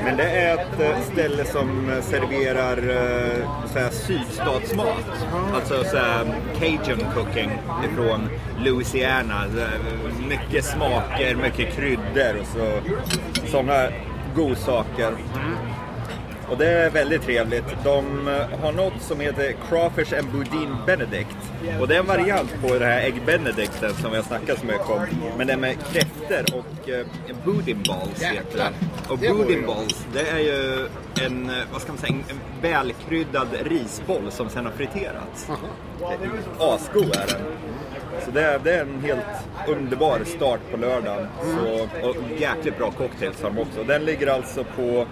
Men 0.04 0.18
det 0.18 0.24
är 0.24 0.54
ett 0.54 0.80
eh, 0.80 1.02
ställe 1.14 1.46
som 1.46 1.90
eh, 1.90 2.02
serverar 2.02 2.78
eh, 2.78 3.68
såhär 3.74 3.90
sydstatsmat. 3.90 5.06
Alltså 5.54 5.84
såhär 5.84 6.26
cajun 6.60 7.06
cooking 7.16 7.52
ifrån 7.86 8.30
Louisiana. 8.60 9.46
Mycket 10.30 10.66
smaker, 10.66 11.36
mycket 11.36 11.76
kryddor 11.76 12.40
och 12.42 12.48
så, 12.48 12.82
sådana 13.48 13.88
godsaker. 14.36 15.14
Och 16.52 16.58
det 16.58 16.68
är 16.68 16.90
väldigt 16.90 17.22
trevligt. 17.22 17.64
De 17.84 18.28
eh, 18.28 18.60
har 18.62 18.72
något 18.72 19.02
som 19.02 19.20
heter 19.20 19.56
Crawfish 19.70 20.20
and 20.20 20.32
Boudin 20.32 20.76
Benedict. 20.86 21.38
Och 21.80 21.88
det 21.88 21.96
är 21.96 22.00
en 22.00 22.06
variant 22.06 22.62
på 22.62 22.74
det 22.74 22.86
här 22.86 23.02
ägg 23.02 23.22
benedicten 23.26 23.94
som 23.94 24.12
vi 24.12 24.18
har 24.18 24.24
snackat 24.24 24.60
så 24.60 24.66
mycket 24.66 24.90
om. 24.90 25.06
Men 25.38 25.48
det 25.48 25.54
är 25.54 25.58
med 25.58 25.76
kräftor 25.92 26.60
och 26.60 26.90
eh, 26.90 27.06
boudin 27.46 27.84
balls 27.88 28.24
heter 28.24 28.58
det. 28.58 28.72
Och 29.14 29.20
boudin 29.20 29.66
balls, 29.66 30.06
det 30.14 30.30
är 30.30 30.40
ju 30.40 30.88
en, 31.26 31.50
eh, 31.50 31.56
vad 31.72 31.82
ska 31.82 31.92
man 31.92 31.98
säga, 31.98 32.14
en 32.14 32.40
välkryddad 32.62 33.48
risboll 33.64 34.32
som 34.32 34.50
sen 34.50 34.66
har 34.66 34.72
friterats. 34.72 35.48
Asgod 36.60 37.16
är 37.16 37.28
den. 37.28 37.42
Så 38.26 38.32
det 38.32 38.42
är, 38.42 38.60
det 38.60 38.74
är 38.74 38.82
en 38.82 39.02
helt 39.02 39.26
underbar 39.68 40.22
start 40.26 40.60
på 40.72 40.78
lördagen. 40.78 41.28
Så, 41.42 41.84
och 42.10 42.16
jäkligt 42.40 42.78
bra 42.78 42.92
cocktails 42.92 43.42
har 43.42 43.50
de 43.50 43.60
också. 43.60 43.84
Den 43.84 44.06
ligger 44.06 44.28
alltså 44.28 44.64
på 44.64 45.06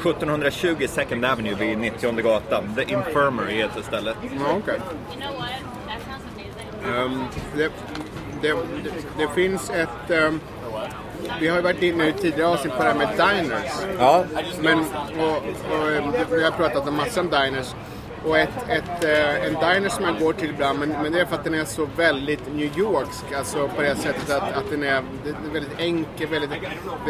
1720 0.00 0.88
Second 0.88 1.24
Avenue 1.24 1.54
vid 1.54 1.78
90 1.78 2.22
gatan. 2.22 2.74
The 2.76 2.82
Infirmary 2.82 3.54
heter 3.54 3.82
stället. 3.82 4.16
Ja, 4.22 4.56
okej. 4.62 4.80
Ehm, 6.86 7.24
det, 7.56 7.72
det, 8.42 8.56
det, 9.18 9.28
finns 9.34 9.70
ett... 9.70 10.10
ehm, 10.10 10.40
vi 11.40 11.48
har 11.48 11.56
ju 11.56 11.62
varit 11.62 11.82
inne 11.82 12.08
i 12.08 12.12
tidigare 12.12 12.48
avsnitt 12.48 12.76
på 12.76 12.82
det 12.82 12.88
här 12.88 12.98
med 12.98 13.08
diners. 13.08 13.72
Ja, 13.98 14.24
Men, 14.62 14.78
och, 15.18 15.36
och, 15.70 15.90
ehm, 15.90 16.12
vi 16.30 16.44
har 16.44 16.50
pratat 16.50 16.88
om 16.88 16.96
massor 16.96 17.20
om 17.20 17.30
diners. 17.30 17.74
Och 18.26 18.38
ett, 18.38 18.68
ett, 18.68 19.04
eh, 19.04 19.46
en 19.46 19.54
diner 19.54 19.88
som 19.88 20.04
jag 20.04 20.18
går 20.18 20.32
till 20.32 20.50
ibland, 20.50 20.78
men, 20.78 20.88
men 20.88 21.12
det 21.12 21.20
är 21.20 21.24
för 21.24 21.34
att 21.34 21.44
den 21.44 21.54
är 21.54 21.64
så 21.64 21.88
väldigt 21.96 22.54
New 22.54 22.78
Yorksk. 22.78 23.32
Alltså 23.38 23.68
på 23.68 23.82
det 23.82 23.96
sättet 23.96 24.30
att, 24.30 24.56
att 24.56 24.70
den 24.70 24.82
är, 24.82 25.02
den 25.24 25.34
är 25.48 25.52
väldigt 25.52 25.78
enkel. 25.80 26.28
Väldigt, 26.28 26.50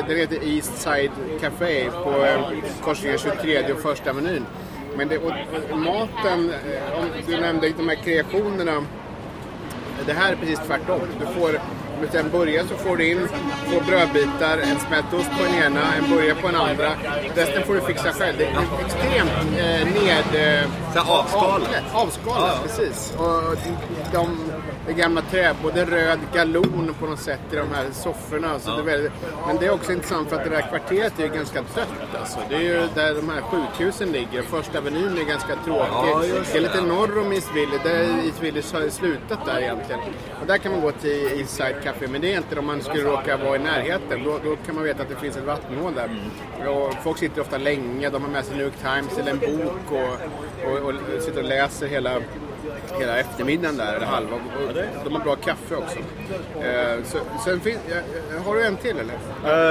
den 0.08 0.16
heter 0.16 0.48
East 0.48 0.82
Side 0.82 1.10
Café 1.40 1.90
på 1.90 2.24
eh, 2.24 2.40
korsningen 2.82 3.18
23 3.18 3.72
och 3.72 3.78
första 3.78 4.12
menyn. 4.12 4.46
Men 4.96 5.08
det, 5.08 5.18
och, 5.18 5.32
och 5.70 5.78
maten, 5.78 6.50
eh, 6.50 6.98
om 6.98 7.06
du 7.26 7.40
nämnde 7.40 7.72
de 7.76 7.88
här 7.88 7.96
kreationerna. 7.96 8.84
Det 10.06 10.12
här 10.12 10.32
är 10.32 10.36
precis 10.36 10.58
tvärtom. 10.66 11.00
Du 11.20 11.26
får, 11.26 11.60
med 12.00 12.14
en 12.14 12.30
burgare 12.30 12.66
så 12.68 12.76
får 12.76 12.96
du 12.96 13.10
in 13.10 13.28
två 13.70 13.80
brödbitar, 13.86 14.58
en 14.58 14.80
smältost 14.80 15.30
på 15.30 15.42
den 15.44 15.54
ena, 15.54 15.94
en 15.94 16.10
burgare 16.10 16.34
på 16.34 16.46
den 16.46 16.56
andra. 16.56 16.90
Resten 17.34 17.62
får 17.66 17.74
du 17.74 17.80
fixa 17.80 18.12
själv. 18.12 18.38
Det 18.38 18.44
är 18.44 18.58
extremt 18.86 19.30
eh, 19.58 20.02
ned... 20.02 20.60
Eh, 20.94 21.10
avskalat. 21.10 21.68
Avskalat, 21.92 22.40
Ja, 22.40 22.52
ja. 22.54 22.58
precis. 22.62 23.12
Och 23.18 23.56
de, 24.12 24.49
det 24.90 25.02
gamla 25.02 25.22
trä, 25.22 25.54
både 25.62 25.84
röd 25.84 26.18
galon 26.34 26.94
på 27.00 27.06
något 27.06 27.18
sätt 27.18 27.40
i 27.52 27.56
de 27.56 27.68
här 27.74 27.86
sofforna. 27.92 28.58
Så 28.58 28.70
det 28.70 28.82
är 28.82 28.84
väldigt, 28.84 29.12
men 29.46 29.56
det 29.56 29.66
är 29.66 29.70
också 29.70 29.92
intressant 29.92 30.28
för 30.28 30.36
att 30.36 30.44
det 30.44 30.50
där 30.50 30.68
kvarteret 30.68 31.18
är 31.18 31.22
ju 31.22 31.28
ganska 31.28 31.60
dött. 31.60 32.14
Alltså. 32.20 32.38
Det 32.48 32.54
är 32.54 32.60
ju 32.60 32.88
där 32.94 33.14
de 33.14 33.28
här 33.28 33.40
sjukhusen 33.40 34.12
ligger. 34.12 34.42
Första 34.42 34.78
Avenyn 34.78 35.18
är 35.18 35.24
ganska 35.24 35.56
tråkig. 35.64 35.92
Ja, 35.92 36.22
det 36.52 36.58
är 36.58 36.60
lite 36.60 36.80
det. 36.80 36.86
norr 36.86 37.20
om 37.20 37.32
East 37.32 37.54
Village. 37.54 37.84
Där 37.84 38.24
East 38.26 38.42
Village 38.42 38.72
har 38.72 38.88
slutat 38.88 39.46
där 39.46 39.60
egentligen. 39.60 40.00
Och 40.40 40.46
där 40.46 40.58
kan 40.58 40.72
man 40.72 40.80
gå 40.80 40.92
till 40.92 41.40
East 41.40 41.56
Side 41.56 41.76
Café. 41.84 42.06
Men 42.08 42.20
det 42.20 42.26
är 42.26 42.30
egentligen 42.30 42.58
om 42.58 42.66
man 42.66 42.82
skulle 42.82 43.04
råka 43.04 43.36
vara 43.36 43.56
i 43.56 43.58
närheten. 43.58 44.24
Då, 44.24 44.38
då 44.44 44.56
kan 44.66 44.74
man 44.74 44.84
veta 44.84 45.02
att 45.02 45.08
det 45.08 45.16
finns 45.16 45.36
ett 45.36 45.44
vattenhål 45.44 45.94
där. 45.94 46.04
Mm. 46.04 46.68
Och 46.68 46.94
folk 47.02 47.18
sitter 47.18 47.40
ofta 47.40 47.58
länge. 47.58 48.10
De 48.10 48.22
har 48.22 48.30
med 48.30 48.44
sig 48.44 48.56
New 48.56 48.64
York 48.64 48.78
Times 48.82 49.18
eller 49.18 49.30
en 49.30 49.38
bok 49.38 49.92
och, 49.92 50.12
och, 50.70 50.88
och 50.88 51.22
sitter 51.22 51.38
och 51.38 51.48
läser 51.48 51.86
hela 51.86 52.20
hela 52.98 53.18
eftermiddagen 53.18 53.76
där, 53.76 53.94
eller 53.94 54.06
halva. 54.06 54.36
Och 54.36 54.74
de 55.04 55.12
har 55.14 55.24
bra 55.24 55.36
kaffe 55.36 55.76
också. 55.76 55.98
Eh, 56.60 57.04
så, 57.04 57.18
sen 57.44 57.60
finns, 57.60 57.78
har 58.44 58.54
du 58.54 58.64
en 58.64 58.76
till 58.76 58.96
eller? 58.98 59.14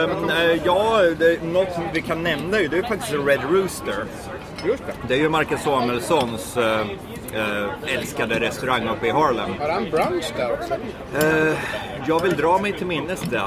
Ehm, 0.04 0.30
eh, 0.30 0.66
ja 0.66 1.02
det, 1.20 1.44
något 1.44 1.74
som 1.74 1.84
vi 1.94 2.02
kan 2.02 2.24
nämna 2.24 2.60
ju, 2.60 2.68
det 2.68 2.78
är 2.78 2.84
faktiskt 2.84 3.14
Red 3.14 3.42
Rooster. 3.52 4.06
Just 4.66 4.84
det. 4.86 4.94
Det 5.08 5.14
är 5.14 5.18
ju 5.18 5.30
Marcus 5.30 5.62
Samuelssons 5.62 6.58
eh, 6.58 6.82
eh, 7.34 7.96
älskade 7.96 8.40
restaurang 8.40 8.88
uppe 8.88 9.08
i 9.08 9.10
Harlem. 9.10 9.50
Har 9.60 9.70
han 9.70 9.90
brunch 9.90 10.34
där 10.38 10.54
också? 10.54 10.74
Jag 12.08 12.24
vill 12.24 12.38
dra 12.38 12.58
mig 12.58 12.74
till 12.74 12.88
minnes 12.88 13.22
det. 13.22 13.42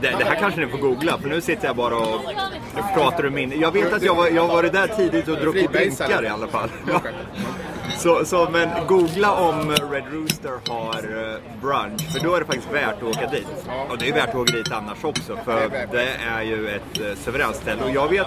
det. 0.00 0.10
Det 0.18 0.24
här 0.24 0.34
kanske 0.34 0.60
ni 0.60 0.66
får 0.66 0.78
googla, 0.78 1.18
för 1.18 1.28
nu 1.28 1.40
sitter 1.40 1.66
jag 1.66 1.76
bara 1.76 1.96
och 1.96 2.20
pratar 2.94 3.24
ur 3.24 3.30
minne. 3.30 3.54
Jag 3.54 3.72
vet 3.72 3.92
att 3.92 4.02
jag, 4.02 4.14
var, 4.14 4.28
jag 4.28 4.42
har 4.42 4.54
varit 4.54 4.72
där 4.72 4.86
tidigt 4.86 5.28
och 5.28 5.36
druckit 5.36 5.72
drinkar 5.72 6.24
i 6.24 6.28
alla 6.28 6.46
fall. 6.46 6.68
Så, 7.98 8.24
så, 8.24 8.48
men 8.52 8.86
googla 8.86 9.32
om 9.32 9.70
Red 9.70 10.04
Rooster 10.12 10.52
har 10.68 10.94
eh, 10.94 11.60
brunch, 11.62 12.12
för 12.12 12.20
då 12.20 12.34
är 12.34 12.40
det 12.40 12.46
faktiskt 12.46 12.72
värt 12.72 12.96
att 12.96 13.02
åka 13.02 13.26
dit. 13.26 13.46
Och 13.90 13.98
det 13.98 14.08
är 14.08 14.12
värt 14.12 14.28
att 14.28 14.34
åka 14.34 14.52
dit 14.52 14.72
annars 14.72 15.04
också, 15.04 15.38
för 15.44 15.68
det 15.92 16.08
är 16.36 16.42
ju 16.42 16.68
ett 16.68 17.00
eh, 17.00 17.14
suveränt 17.24 17.56
ställe. 17.56 17.82
Och 17.84 17.90
jag 17.90 18.08
vet, 18.08 18.26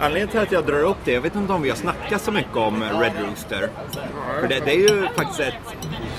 anledningen 0.00 0.28
till 0.28 0.40
att 0.40 0.52
jag 0.52 0.66
drar 0.66 0.82
upp 0.82 0.96
det, 1.04 1.12
jag 1.12 1.20
vet 1.20 1.34
inte 1.34 1.52
om 1.52 1.62
vi 1.62 1.68
har 1.68 1.76
snackat 1.76 2.22
så 2.22 2.32
mycket 2.32 2.56
om 2.56 2.82
Red 2.82 3.12
Rooster. 3.28 3.68
För 4.40 4.48
det, 4.48 4.60
det 4.64 4.70
är 4.70 4.78
ju 4.78 5.08
faktiskt 5.16 5.40
ett 5.40 5.54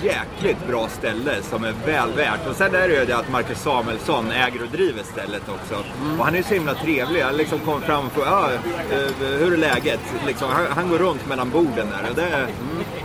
jäkligt 0.04 0.68
bra 0.68 0.88
ställe 0.88 1.32
som 1.42 1.64
är 1.64 1.74
väl 1.86 2.12
värt. 2.12 2.48
Och 2.50 2.56
sen 2.56 2.76
är 2.76 2.88
det 2.88 3.00
ju 3.00 3.06
det 3.06 3.18
att 3.18 3.32
Marcus 3.32 3.60
Samuelsson 3.60 4.32
äger 4.32 4.64
och 4.64 4.70
driver 4.70 5.04
stället 5.04 5.42
också. 5.50 5.84
Och 6.20 6.26
han 6.26 6.34
är 6.34 6.38
ju 6.38 6.44
så 6.44 6.54
himla 6.54 6.74
trevlig. 6.74 7.22
Han 7.22 7.38
liksom 7.38 7.60
kommer 7.60 7.86
fram 7.86 8.06
och 8.06 8.12
frågar 8.12 8.32
ja, 8.32 8.50
eh, 8.96 9.40
hur 9.40 9.54
är 9.54 9.58
läget? 9.58 10.00
Liksom, 10.28 10.50
han, 10.50 10.66
han 10.70 10.90
går 10.90 10.98
runt 10.98 11.28
mellan 11.28 11.50
borden 11.50 11.88
där 11.90 12.10
och 12.10 12.16
det 12.16 12.24
är, 12.24 12.48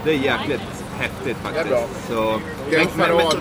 det 0.04 0.10
är 0.10 0.14
jäkligt 0.14 0.60
häftigt 0.98 1.36
faktiskt. 1.36 1.68
Det 1.68 1.74
är 1.74 1.78
bra. 1.78 1.86
Så, 2.08 2.40
Deras 2.70 2.96
parad, 2.96 3.36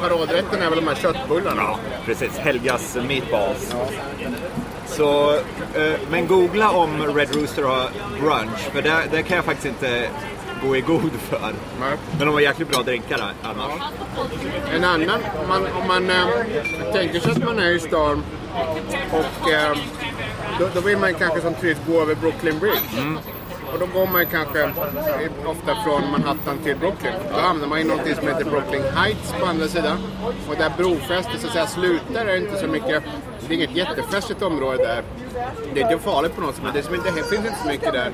paradrätten 0.00 0.62
är 0.62 0.70
väl 0.70 0.78
de 0.78 0.88
här 0.88 0.94
köttbullarna? 0.94 1.62
Ja, 1.62 1.78
precis. 2.04 2.38
Helgas 2.38 2.98
meatballs. 3.08 3.74
Så, 4.90 5.34
eh, 5.74 6.00
men 6.10 6.26
googla 6.26 6.70
om 6.70 7.02
Red 7.16 7.36
Rooster 7.36 7.62
har 7.62 7.90
brunch, 8.20 8.58
för 8.72 8.82
det, 8.82 9.02
det 9.10 9.22
kan 9.22 9.36
jag 9.36 9.44
faktiskt 9.44 9.66
inte 9.66 10.08
gå 10.62 10.76
i 10.76 10.80
god 10.80 11.12
för. 11.28 11.40
Nej. 11.80 11.96
Men 12.18 12.26
de 12.26 12.28
har 12.28 12.40
jäkligt 12.40 12.68
bra 12.70 12.82
drinkar 12.82 13.32
annars. 13.42 13.72
En 14.74 14.84
annan, 14.84 15.20
om 15.42 15.48
man, 15.48 15.62
om 15.80 15.88
man 15.88 16.10
eh, 16.10 16.26
tänker 16.92 17.20
sig 17.20 17.32
att 17.32 17.44
man 17.44 17.58
är 17.58 17.70
i 17.70 17.80
stan 17.80 18.24
och 19.12 19.50
eh, 19.50 19.76
då, 20.58 20.68
då 20.74 20.80
vill 20.80 20.98
man 20.98 21.14
kanske 21.14 21.40
som 21.40 21.54
turist 21.54 21.80
gå 21.86 22.02
över 22.02 22.14
Brooklyn 22.14 22.58
Bridge. 22.58 23.18
Och 23.72 23.78
då 23.78 23.86
går 23.86 24.06
man 24.06 24.26
kanske 24.26 24.72
ofta 25.46 25.74
från 25.84 26.10
Manhattan 26.10 26.58
till 26.64 26.76
Brooklyn. 26.76 27.12
Då 27.34 27.40
hamnar 27.40 27.66
man 27.66 27.78
i 27.78 27.84
någonting 27.84 28.14
som 28.14 28.28
heter 28.28 28.44
Brooklyn 28.44 28.82
Heights 28.82 29.34
på 29.40 29.46
andra 29.46 29.68
sidan. 29.68 29.98
Och 30.48 30.56
där 30.56 30.72
brofästet 30.76 31.40
så 31.40 31.46
att 31.46 31.52
säga 31.52 31.66
slutar 31.66 32.20
är 32.20 32.32
det 32.32 32.38
inte 32.38 32.56
så 32.56 32.66
mycket, 32.66 33.02
det 33.40 33.54
är 33.54 33.56
inget 33.56 33.76
jättefästigt 33.76 34.42
område 34.42 34.76
där. 34.76 35.02
Det 35.74 35.80
är 35.80 35.90
inte 35.92 36.04
farligt 36.04 36.34
på 36.34 36.40
något 36.40 36.54
sätt, 36.54 36.64
men 36.64 36.74
det, 36.74 36.82
som 36.82 36.94
inte, 36.94 37.10
det 37.10 37.22
finns 37.22 37.46
inte 37.46 37.58
så 37.62 37.68
mycket 37.68 37.92
där. 37.92 38.12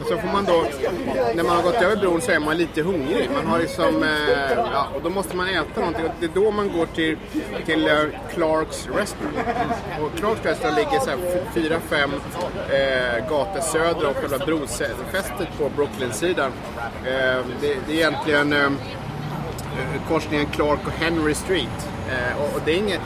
Och 0.00 0.06
så 0.06 0.16
får 0.16 0.28
man 0.28 0.44
då, 0.44 0.64
när 1.34 1.44
man 1.44 1.56
har 1.56 1.62
gått 1.62 1.82
över 1.82 1.96
bron 1.96 2.20
så 2.20 2.32
är 2.32 2.38
man 2.38 2.56
lite 2.56 2.82
hungrig. 2.82 3.30
Man 3.34 3.46
har 3.46 3.58
liksom, 3.58 4.02
eh, 4.02 4.52
ja, 4.72 4.88
och 4.94 5.02
då 5.02 5.10
måste 5.10 5.36
man 5.36 5.48
äta 5.48 5.80
någonting. 5.80 6.04
Och 6.04 6.10
det 6.20 6.26
är 6.26 6.30
då 6.34 6.50
man 6.50 6.72
går 6.78 6.86
till, 6.86 7.18
till 7.66 7.86
eh, 7.86 7.94
Clarks 8.34 8.88
Restaurant. 8.96 9.36
Och 10.00 10.18
Clarks 10.18 10.44
Restaurant 10.44 10.78
ligger 10.78 11.00
så 11.00 11.10
här 11.10 11.18
fyra, 11.54 11.80
fem 11.80 12.10
eh, 12.70 13.28
gator 13.28 13.60
söder 13.60 14.06
om 14.08 14.14
själva 14.14 14.46
fästet 15.12 15.48
på 15.58 15.68
Brooklyn-sidan. 15.68 16.52
Ehm, 17.06 17.44
det, 17.60 17.76
det 17.86 17.92
är 17.92 17.96
egentligen 17.96 18.52
ehm, 18.52 18.78
eh, 19.78 20.08
korsningen 20.08 20.46
Clark 20.46 20.86
och 20.86 20.92
Henry 20.92 21.34
Street. 21.34 21.88
Eh, 22.08 22.42
och, 22.42 22.60
det 22.64 22.72
är 22.72 22.78
inget, 22.78 23.00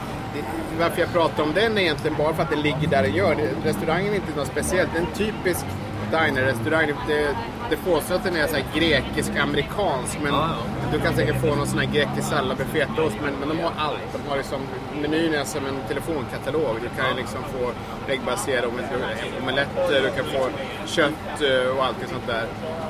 varför 0.78 1.00
jag 1.00 1.12
pratar 1.12 1.42
om 1.42 1.52
den 1.54 1.78
är 1.78 1.82
egentligen 1.82 2.16
bara 2.16 2.34
för 2.34 2.42
att 2.42 2.50
den 2.50 2.60
ligger 2.60 2.88
där 2.88 3.02
den 3.02 3.14
gör. 3.14 3.36
Restaurangen 3.64 4.12
är 4.12 4.16
inte 4.16 4.36
något 4.36 4.46
speciellt. 4.46 4.90
Det 4.92 4.98
är 4.98 5.02
en 5.02 5.12
typisk 5.12 5.66
diner-restaurang. 6.10 6.86
Det, 6.86 7.14
det, 7.14 7.36
det 7.70 7.76
påstås 7.76 8.10
att 8.10 8.24
den 8.24 8.36
är 8.36 8.46
så 8.46 8.56
grekisk-amerikansk. 8.74 10.18
Men 10.22 10.34
Ja, 10.34 10.48
du 10.92 10.98
kan 11.00 11.14
säkert 11.14 11.40
få 11.40 11.54
någon 11.54 11.66
sån 11.66 11.78
här 11.78 11.86
grekisk 11.86 12.28
sallad 12.28 12.58
med 12.58 12.66
fetaost. 12.66 13.16
Men, 13.24 13.34
men 13.40 13.48
de 13.48 13.58
har 13.64 13.72
allt. 13.78 13.98
De 14.12 14.30
har 14.30 14.36
liksom, 14.36 14.60
menyn 15.02 15.34
är 15.34 15.44
som 15.44 15.66
en 15.66 15.78
telefonkatalog. 15.88 16.76
Du 16.82 16.88
kan 17.02 17.10
ju 17.10 17.16
liksom 17.16 17.40
få 17.42 17.70
äggbaserade 18.12 18.66
omelett- 18.66 19.42
omeletter, 19.42 20.02
du 20.02 20.10
kan 20.10 20.24
få 20.24 20.48
kött 20.86 21.42
eh, 21.42 21.76
och 21.76 21.84
allt 21.84 21.96
sånt 22.10 22.26
där. 22.26 22.46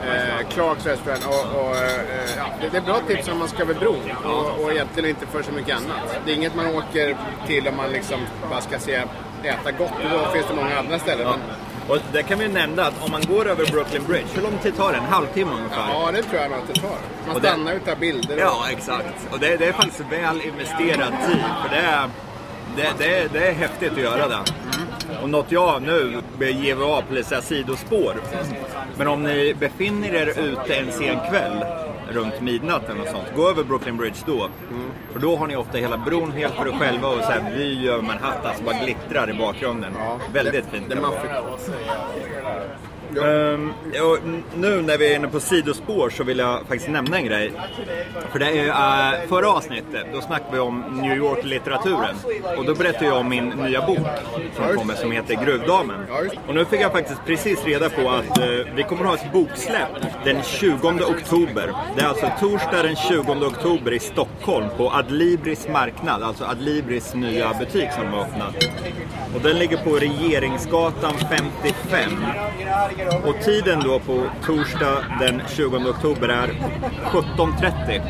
Eh, 0.07 0.49
Clarks 0.49 0.87
restaurant 0.87 1.27
och, 1.27 1.61
och 1.61 1.77
eh, 1.77 2.37
ja, 2.37 2.45
det, 2.61 2.69
det 2.69 2.77
är 2.77 2.83
bra 2.83 2.99
tips 3.09 3.29
om 3.29 3.39
man 3.39 3.49
ska 3.49 3.63
över 3.63 3.75
bron 3.75 4.11
och, 4.25 4.65
och 4.65 4.73
egentligen 4.73 5.09
inte 5.11 5.27
för 5.27 5.43
så 5.43 5.53
mycket 5.53 5.77
annat. 5.77 6.21
Det 6.27 6.33
är 6.33 6.37
inget 6.37 6.55
man 6.55 6.67
åker 6.67 7.17
till 7.47 7.69
om 7.69 7.77
man 7.77 7.91
liksom 7.91 8.21
bara 8.51 8.61
ska 8.61 8.79
se 8.79 8.95
äta 9.43 9.71
gott. 9.73 9.93
Då 10.13 10.31
finns 10.33 10.47
det 10.47 10.55
många 10.55 10.79
andra 10.79 10.99
ställen. 10.99 11.27
Men, 11.27 11.41
Och 11.88 11.98
det 12.12 12.22
kan 12.22 12.38
vi 12.38 12.48
nämna 12.48 12.85
att 12.87 13.05
om 13.05 13.11
man 13.11 13.22
går 13.29 13.48
över 13.48 13.66
Brooklyn 13.66 14.05
Bridge, 14.07 14.27
hur 14.35 14.42
lång 14.42 14.59
tid 14.62 14.77
tar 14.77 14.92
det? 14.92 14.98
En 14.98 15.05
halvtimme 15.05 15.51
ungefär? 15.53 15.88
ja, 15.90 16.11
det 16.12 16.22
tror 16.22 16.40
jag 16.42 16.51
nog 16.51 16.59
att 16.61 16.74
det 16.74 16.81
tar. 16.81 16.88
Man 17.27 17.37
Och 17.37 17.42
det- 17.42 17.48
stannar 17.48 17.77
och 17.77 17.85
tar 17.85 17.96
bilder. 17.96 18.35
och- 18.35 18.40
Ja, 18.40 18.64
exakt. 18.70 19.29
Och 19.33 19.38
det, 19.40 19.57
det 19.57 19.66
är 19.66 19.72
faktiskt 19.72 20.01
väl 20.11 20.40
investerad 20.42 21.12
tid. 21.29 21.42
För 21.62 21.68
det 21.77 21.83
är, 21.83 22.09
det, 22.77 22.92
det, 22.98 23.18
är- 23.18 23.29
det 23.33 23.48
är 23.48 23.53
häftigt 23.53 23.92
att 23.92 23.98
göra 23.98 24.29
det. 24.29 24.38
Och 25.22 25.31
något 25.31 25.53
jag 25.53 25.83
nu 25.83 26.22
ger 26.38 26.74
vi 26.74 26.83
av 26.85 27.03
på 27.03 27.14
lite 27.14 27.42
sidospår. 27.42 28.14
Men 28.96 29.09
om 29.09 29.22
ni 29.22 29.55
befinner 29.55 30.14
er 30.14 30.27
ute 30.27 30.74
en 30.74 30.92
sen 30.92 31.18
kväll 31.31 31.64
runt 32.09 32.40
midnatt 32.40 32.85
eller 32.85 32.99
något 32.99 33.09
sånt. 33.09 33.27
Gå 33.37 33.49
över 33.49 33.64
Brooklyn 33.64 33.97
Bridge 33.97 34.18
då. 34.27 34.49
För 35.12 35.21
då 35.21 35.37
har 35.37 35.47
ni 35.47 35.57
ofta 35.57 35.79
hela 35.79 35.99
bron 35.99 36.33
helt 36.33 36.55
för 36.55 36.68
er 36.68 36.73
själva 36.73 37.09
och 37.09 37.25
så 37.25 37.31
här 37.31 37.53
vy 37.57 37.88
över 37.88 38.03
Manhattan 38.03 38.57
som 38.57 38.64
bara 38.64 38.85
glittrar 38.85 39.31
i 39.31 39.33
bakgrunden. 39.33 39.92
Väldigt 40.33 40.55
det, 40.55 40.79
fint. 40.79 40.88
Det 40.88 40.94
är 40.94 41.01
och 44.03 44.18
n- 44.18 44.42
nu 44.57 44.83
när 44.83 44.99
vi 44.99 45.12
är 45.12 45.16
inne 45.16 45.29
på 45.29 45.40
sidospår 45.40 46.11
så 46.11 46.25
vill 46.25 46.38
jag 46.38 46.61
faktiskt 46.61 46.88
nämna 46.90 47.16
en 47.16 47.25
grej. 47.27 47.53
För 48.33 48.38
det 48.38 48.47
är 48.59 48.66
uh, 48.68 49.29
förra 49.29 49.49
avsnittet, 49.51 50.07
då 50.12 50.21
snackade 50.21 50.53
vi 50.53 50.59
om 50.59 50.81
New 51.03 51.16
York-litteraturen. 51.16 52.14
Och 52.59 52.64
då 52.64 52.75
berättade 52.75 53.07
jag 53.07 53.16
om 53.16 53.29
min 53.29 53.49
nya 53.49 53.87
bok 53.87 53.99
som 54.57 54.77
kommer 54.77 54.94
som 54.94 55.12
heter 55.12 55.35
Gruvdamen. 55.44 55.97
Och 56.49 56.55
nu 56.55 56.64
fick 56.64 56.81
jag 56.81 56.92
faktiskt 56.92 57.21
precis 57.27 57.64
reda 57.64 57.90
på 57.90 58.11
att 58.11 58.38
eh, 58.38 58.44
vi 58.75 58.83
kommer 58.88 59.05
ha 59.05 59.14
ett 59.14 59.33
boksläpp 59.33 59.88
den 60.25 60.42
20 60.42 60.88
oktober. 60.88 61.73
Det 61.97 62.03
är 62.03 62.07
alltså 62.09 62.31
torsdag 62.40 62.83
den 62.83 62.97
20 62.97 63.33
oktober 63.47 63.92
i 63.92 63.99
Stockholm 63.99 64.66
på 64.77 64.90
Adlibris 64.90 65.68
marknad, 65.68 66.23
alltså 66.23 66.44
Adlibris 66.44 67.14
nya 67.14 67.55
butik 67.59 67.88
som 67.92 68.07
har 68.07 68.21
öppnat. 68.23 68.55
Och 69.35 69.40
den 69.40 69.59
ligger 69.59 69.77
på 69.77 69.90
Regeringsgatan 69.90 71.12
55. 71.31 72.11
Och 73.25 73.45
tiden 73.45 73.81
då 73.85 73.99
på 73.99 74.27
torsdag 74.47 75.05
den 75.21 75.43
20 75.49 75.77
oktober 75.77 76.29
är 76.29 76.49
17.30 77.05 78.01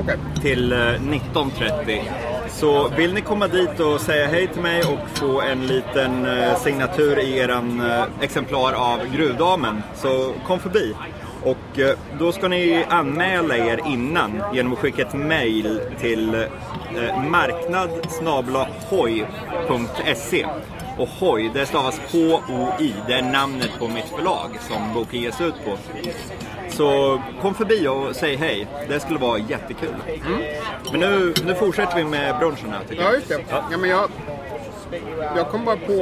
Okej. 0.00 0.16
till 0.42 0.72
eh, 0.72 0.76
19.30. 0.76 2.00
Så 2.48 2.88
vill 2.88 3.14
ni 3.14 3.20
komma 3.20 3.48
dit 3.48 3.80
och 3.80 4.00
säga 4.00 4.26
hej 4.26 4.48
till 4.48 4.62
mig 4.62 4.80
och 4.80 5.18
få 5.18 5.40
en 5.40 5.66
liten 5.66 6.26
eh, 6.26 6.56
signatur 6.56 7.18
i 7.18 7.38
eran 7.38 7.80
eh, 7.90 8.04
exemplar 8.20 8.72
av 8.72 8.98
Gruvdamen 9.14 9.82
så 9.94 10.32
kom 10.46 10.58
förbi. 10.60 10.94
Och 11.42 11.78
eh, 11.78 11.96
då 12.18 12.32
ska 12.32 12.48
ni 12.48 12.84
anmäla 12.88 13.56
er 13.56 13.80
innan 13.86 14.42
genom 14.54 14.72
att 14.72 14.78
skicka 14.78 15.02
ett 15.02 15.14
mail 15.14 15.80
till 16.00 16.34
eh, 16.34 17.22
marknad 17.30 17.90
och 20.98 21.08
Hoj, 21.08 21.50
det 21.54 21.66
stavas 21.66 22.00
H-O-I. 22.12 22.94
Det 23.06 23.14
är 23.14 23.22
namnet 23.22 23.70
på 23.78 23.88
mitt 23.88 24.04
förlag 24.04 24.50
som 24.60 24.94
boken 24.94 25.20
ges 25.20 25.40
ut 25.40 25.54
på. 25.64 25.76
Så 26.70 27.20
kom 27.42 27.54
förbi 27.54 27.88
och 27.88 28.16
säg 28.16 28.36
hej. 28.36 28.66
Det 28.88 29.00
skulle 29.00 29.18
vara 29.18 29.38
jättekul. 29.38 29.94
Men 30.90 31.00
nu, 31.00 31.34
nu 31.44 31.54
fortsätter 31.54 31.96
vi 31.96 32.04
med 32.04 32.38
brunchen 32.38 32.70
här 32.70 32.80
tycker 32.88 33.02
Ja, 33.02 33.08
jag. 33.08 33.14
just 33.14 33.28
det. 33.28 33.44
Ja, 33.50 33.76
men 33.78 33.90
jag, 33.90 34.10
jag 35.36 35.48
kom 35.48 35.64
bara 35.64 35.76
på, 35.76 35.92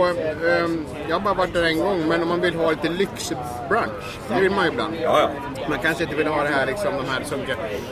ehm, 0.49 0.87
jag 1.09 1.15
har 1.17 1.21
bara 1.21 1.35
varit 1.35 1.53
där 1.53 1.65
en 1.65 1.79
gång, 1.79 2.09
men 2.09 2.23
om 2.23 2.29
man 2.29 2.41
vill 2.41 2.55
ha 2.55 2.71
lite 2.71 2.89
lyxbrunch, 2.89 4.19
det 4.29 4.41
vill 4.41 4.51
man 4.51 4.65
ju 4.65 4.71
ibland. 4.71 4.95
Ja, 5.03 5.21
ja. 5.21 5.29
Man 5.69 5.79
kanske 5.79 6.05
inte 6.05 6.17
vill 6.17 6.27
ha 6.27 6.43
det 6.43 6.49
här 6.49 6.67
liksom, 6.67 6.93
de 6.97 7.09
här 7.13 7.25
som, 7.25 7.39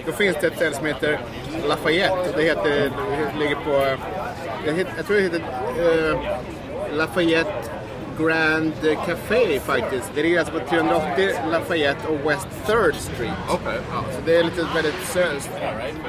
Då 0.06 0.12
finns 0.12 0.36
det 0.40 0.46
ett 0.46 0.56
ställe 0.56 0.76
som 0.76 0.86
heter 0.86 1.20
Lafayette. 1.68 2.32
Det 2.36 2.42
heter, 2.42 2.90
det 3.34 3.38
ligger 3.38 3.54
på, 3.56 3.96
heter, 4.70 4.92
jag 4.96 5.06
tror 5.06 5.16
det 5.16 5.22
heter 5.22 5.40
eh, 6.10 6.18
Lafayette 6.94 7.52
Grand 8.18 8.72
Café 9.06 9.60
faktiskt. 9.60 10.10
Det 10.14 10.22
ligger 10.22 10.38
alltså 10.38 10.52
på 10.52 10.60
380 10.68 11.30
Lafayette 11.50 12.08
och 12.08 12.30
West 12.30 12.48
3rd 12.66 12.92
Street. 12.94 13.32
Okej. 13.48 13.78
Ja, 13.92 14.04
så 14.12 14.18
det 14.26 14.36
är 14.36 14.44
lite 14.44 14.66
väldigt 14.74 14.94
sö- 14.94 15.40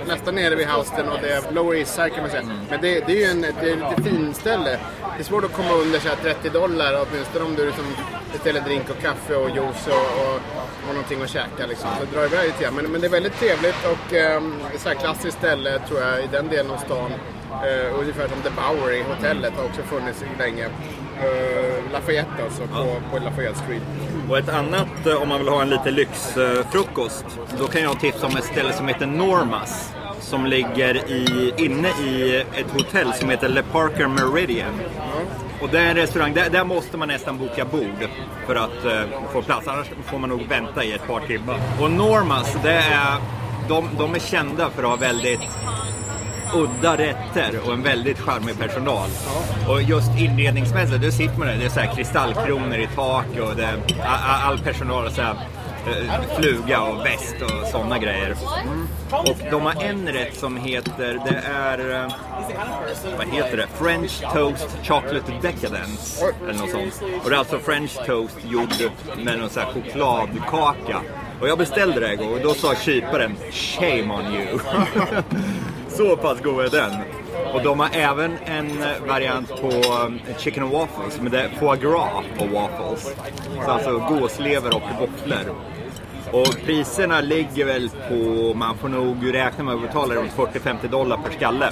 nästan 0.07 0.35
nere 0.35 0.55
vid 0.55 0.67
Houston 0.67 1.09
och 1.09 1.17
det 1.21 1.29
är 1.33 1.51
Lower 1.51 1.77
East 1.77 1.95
Side 1.95 2.13
kan 2.13 2.21
man 2.21 2.29
säga. 2.31 2.43
Men 2.69 2.81
det, 2.81 2.99
det 3.07 3.11
är 3.11 3.17
ju 3.17 3.23
en, 3.23 3.41
det 3.41 3.69
är 3.71 3.75
lite 3.75 4.09
fin 4.09 4.33
ställe. 4.33 4.79
Det 5.17 5.21
är 5.21 5.23
svårt 5.23 5.43
att 5.43 5.53
komma 5.53 5.73
under 5.73 5.99
så 5.99 6.07
här 6.07 6.15
30 6.15 6.49
dollar 6.49 7.05
åtminstone 7.11 7.45
om 7.45 7.55
du 7.55 7.65
liksom 7.65 7.85
beställer 8.31 8.61
drink 8.61 8.89
och 8.89 9.01
kaffe 9.01 9.35
och 9.35 9.49
juice 9.49 9.87
och, 9.87 9.93
och, 10.21 10.35
och 10.87 10.93
någonting 10.93 11.21
att 11.21 11.29
käka 11.29 11.65
liksom. 11.69 11.89
Så 11.99 12.05
drar 12.15 12.21
det 12.21 12.27
iväg 12.35 12.45
lite 12.47 12.63
grann. 12.63 12.73
men, 12.75 12.91
men 12.91 13.01
det 13.01 13.07
är 13.07 13.11
väldigt 13.11 13.39
trevligt 13.39 13.85
och 13.85 14.13
um, 14.37 14.53
ett 14.73 14.99
klassiskt 14.99 15.37
ställe 15.37 15.79
tror 15.87 16.01
jag 16.01 16.19
i 16.23 16.27
den 16.31 16.47
delen 16.47 16.71
av 16.71 16.77
stan. 16.77 17.11
Uh, 17.63 17.99
ungefär 17.99 18.27
som 18.27 18.41
The 18.41 18.49
Bowery, 18.49 19.03
hotellet 19.03 19.53
har 19.57 19.63
också 19.65 19.81
funnits 19.81 20.23
länge. 20.39 20.65
Uh, 20.65 21.91
Lafayette 21.93 22.43
alltså, 22.43 22.61
på, 22.61 23.01
på 23.11 23.23
Lafayette 23.25 23.59
Street. 23.59 23.81
Och 24.29 24.37
ett 24.37 24.49
annat, 24.49 25.05
eh, 25.05 25.21
om 25.21 25.29
man 25.29 25.39
vill 25.39 25.47
ha 25.47 25.61
en 25.61 25.69
lite 25.69 25.91
lyxfrukost, 25.91 27.25
då 27.59 27.67
kan 27.67 27.81
jag 27.81 27.99
tipsa 27.99 28.27
om 28.27 28.35
ett 28.37 28.43
ställe 28.43 28.73
som 28.73 28.87
heter 28.87 29.05
Normas. 29.05 29.93
Som 30.19 30.45
ligger 30.45 30.95
i, 30.95 31.53
inne 31.57 31.87
i 31.87 32.43
ett 32.53 32.71
hotell 32.71 33.13
som 33.13 33.29
heter 33.29 33.49
Le 33.49 33.63
Parker 33.63 34.07
Meridian. 34.07 34.81
och 35.61 35.69
det 35.69 35.79
är 35.79 35.89
en 35.89 35.95
restaurang, 35.95 36.33
där, 36.33 36.49
där 36.49 36.63
måste 36.63 36.97
man 36.97 37.07
nästan 37.07 37.37
boka 37.37 37.65
bord 37.65 38.09
för 38.47 38.55
att 38.55 38.85
eh, 38.85 39.01
få 39.33 39.41
plats. 39.41 39.67
Annars 39.67 39.87
får 40.05 40.19
man 40.19 40.29
nog 40.29 40.47
vänta 40.47 40.83
i 40.83 40.93
ett 40.93 41.07
par 41.07 41.19
timmar. 41.19 41.59
Och 41.81 41.91
Normas, 41.91 42.57
det 42.63 42.73
är, 42.73 43.17
de, 43.69 43.89
de 43.97 44.15
är 44.15 44.19
kända 44.19 44.69
för 44.69 44.83
att 44.83 44.89
ha 44.89 44.95
väldigt 44.95 45.41
udda 46.53 46.97
rätter 46.97 47.59
och 47.65 47.73
en 47.73 47.83
väldigt 47.83 48.19
charmig 48.19 48.59
personal. 48.59 49.09
Och 49.69 49.81
just 49.81 50.09
inredningsmässigt, 50.17 51.01
då 51.01 51.11
sitter 51.11 51.37
man 51.37 51.47
där, 51.47 51.57
det 51.57 51.65
är 51.65 51.69
så 51.69 51.79
här 51.79 51.95
kristallkronor 51.95 52.77
i 52.77 52.87
tak 52.95 53.25
och 53.41 53.55
det, 53.55 53.69
all, 54.45 54.59
personal 54.59 55.05
är 55.05 55.09
så 55.09 55.21
här, 55.21 55.35
eh, 55.87 56.37
fluga 56.39 56.81
och 56.81 57.05
väst 57.05 57.35
och 57.41 57.67
sådana 57.67 57.99
grejer. 57.99 58.35
Och 59.11 59.37
de 59.51 59.61
har 59.61 59.83
en 59.83 60.07
rätt 60.07 60.37
som 60.37 60.57
heter, 60.57 61.19
det 61.25 61.41
är, 61.53 62.03
eh, 62.03 62.11
vad 63.17 63.27
heter 63.27 63.57
det? 63.57 63.67
French 63.67 64.21
Toast 64.33 64.77
Chocolate 64.83 65.31
Decadence. 65.41 66.25
Eller 66.43 66.59
något 66.59 66.71
sånt. 66.71 67.01
Och 67.23 67.29
det 67.29 67.35
är 67.35 67.39
alltså 67.39 67.59
French 67.59 68.05
Toast 68.05 68.37
gjord 68.43 68.91
med 69.23 69.39
någon 69.39 69.49
sån 69.49 69.63
här 69.63 69.73
chokladkaka. 69.73 71.01
Och 71.41 71.47
jag 71.47 71.57
beställde 71.57 71.99
det 71.99 72.07
en 72.07 72.17
gång 72.17 72.33
och 72.33 72.41
då 72.41 72.53
sa 72.53 72.75
kyparen 72.75 73.35
Shame 73.51 74.13
on 74.13 74.33
you. 74.33 74.59
Så 75.97 76.17
pass 76.17 76.41
god 76.41 76.65
är 76.65 76.69
den. 76.69 76.91
Och 77.53 77.63
de 77.63 77.79
har 77.79 77.89
även 77.93 78.37
en 78.45 78.83
variant 79.07 79.49
på 79.49 79.67
um, 80.05 80.19
chicken 80.37 80.63
and 80.63 80.71
waffles, 80.71 81.21
men 81.21 81.31
det 81.31 81.41
är 81.41 81.49
foie 81.49 81.77
gras 81.77 82.25
och 82.39 82.47
waffles. 82.47 83.15
Så 83.65 83.71
alltså 83.71 83.99
gåslever 83.99 84.75
och 84.75 84.81
våfflor. 84.99 85.55
Och 86.31 86.55
priserna 86.65 87.21
ligger 87.21 87.65
väl 87.65 87.89
på, 87.89 88.53
man 88.53 88.77
får 88.77 88.89
nog 88.89 89.33
räkna 89.33 89.63
med 89.63 89.73
att 89.75 89.81
betala 89.81 90.15
runt 90.15 90.31
40-50 90.31 90.87
dollar 90.89 91.17
per 91.17 91.31
skalle. 91.31 91.69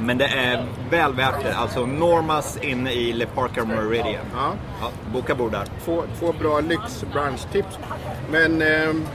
Men 0.00 0.18
det 0.18 0.26
är 0.26 0.66
väl 0.90 1.12
värt 1.12 1.44
det. 1.44 1.54
Alltså 1.56 1.86
Normas 1.86 2.58
inne 2.62 2.92
i 2.92 3.12
Le 3.12 3.26
Parker 3.26 3.64
Meridian. 3.64 4.26
Ja. 4.34 4.52
Ja, 4.80 4.90
boka 5.12 5.34
bord 5.34 5.52
där. 5.52 5.64
Två, 5.84 6.02
två 6.18 6.32
bra 6.32 6.60
lyxbrunchtips. 6.60 7.78
Men 8.30 8.62
ehm, 8.62 9.06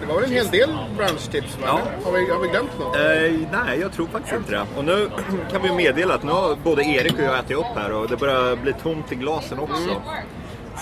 det 0.00 0.06
var 0.06 0.14
väl 0.14 0.24
en 0.24 0.30
hel 0.30 0.46
del 0.46 0.70
brunchtips 0.96 1.58
va? 1.58 1.66
Ja. 1.66 1.80
Har, 2.04 2.12
vi, 2.12 2.30
har 2.30 2.40
vi 2.40 2.48
glömt 2.48 2.78
något? 2.78 2.96
Eh, 2.96 3.62
nej, 3.66 3.80
jag 3.80 3.92
tror 3.92 4.06
faktiskt 4.06 4.34
inte 4.34 4.50
det. 4.50 4.66
Och 4.76 4.84
nu 4.84 5.10
kan 5.52 5.62
vi 5.62 5.72
meddela 5.72 6.14
att 6.14 6.22
nu 6.22 6.32
har 6.32 6.56
både 6.64 6.82
Erik 6.82 7.12
och 7.12 7.20
jag 7.20 7.38
ätit 7.38 7.56
upp 7.56 7.76
här 7.76 7.92
och 7.92 8.08
det 8.08 8.16
börjar 8.16 8.56
bli 8.56 8.72
tomt 8.72 9.12
i 9.12 9.14
glasen 9.14 9.58
också. 9.58 10.02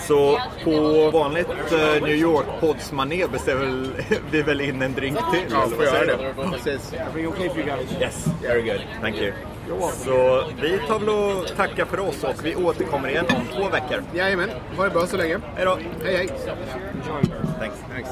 Så 0.07 0.41
på 0.63 1.09
vanligt 1.11 1.47
eh, 1.71 2.03
New 2.03 2.15
York-poddsmanér 2.15 3.27
beställer 3.27 3.89
vi 4.31 4.41
väl 4.41 4.61
in 4.61 4.81
en 4.81 4.93
drink 4.93 5.17
till. 5.31 5.45
Ja, 5.51 5.67
får 5.75 5.85
göra 5.85 5.95
säger 5.99 6.17
det. 6.17 6.51
Precis. 6.51 6.93
Everything 6.93 7.27
okay 7.27 7.49
for 7.49 7.57
you 7.57 7.65
guys? 7.65 8.01
Yes, 8.01 8.25
very 8.43 8.61
good. 8.61 8.81
Thank 9.01 9.15
you. 9.15 9.31
Så 9.93 10.43
vi 10.61 10.79
tar 10.87 10.99
väl 10.99 11.09
och 11.09 11.55
tackar 11.55 11.85
för 11.85 11.99
oss 11.99 12.23
och 12.23 12.45
vi 12.45 12.55
återkommer 12.55 13.09
igen 13.09 13.25
om 13.29 13.55
två 13.55 13.69
veckor. 13.69 14.03
Jajamän, 14.13 14.49
ha 14.77 14.83
det 14.83 14.89
bra 14.89 15.07
så 15.07 15.17
länge. 15.17 15.39
Hej 15.55 15.65
då! 15.65 15.77
Hej 16.03 16.15
hej. 16.15 16.29
Thanks. 17.59 17.77
Thanks. 17.93 18.09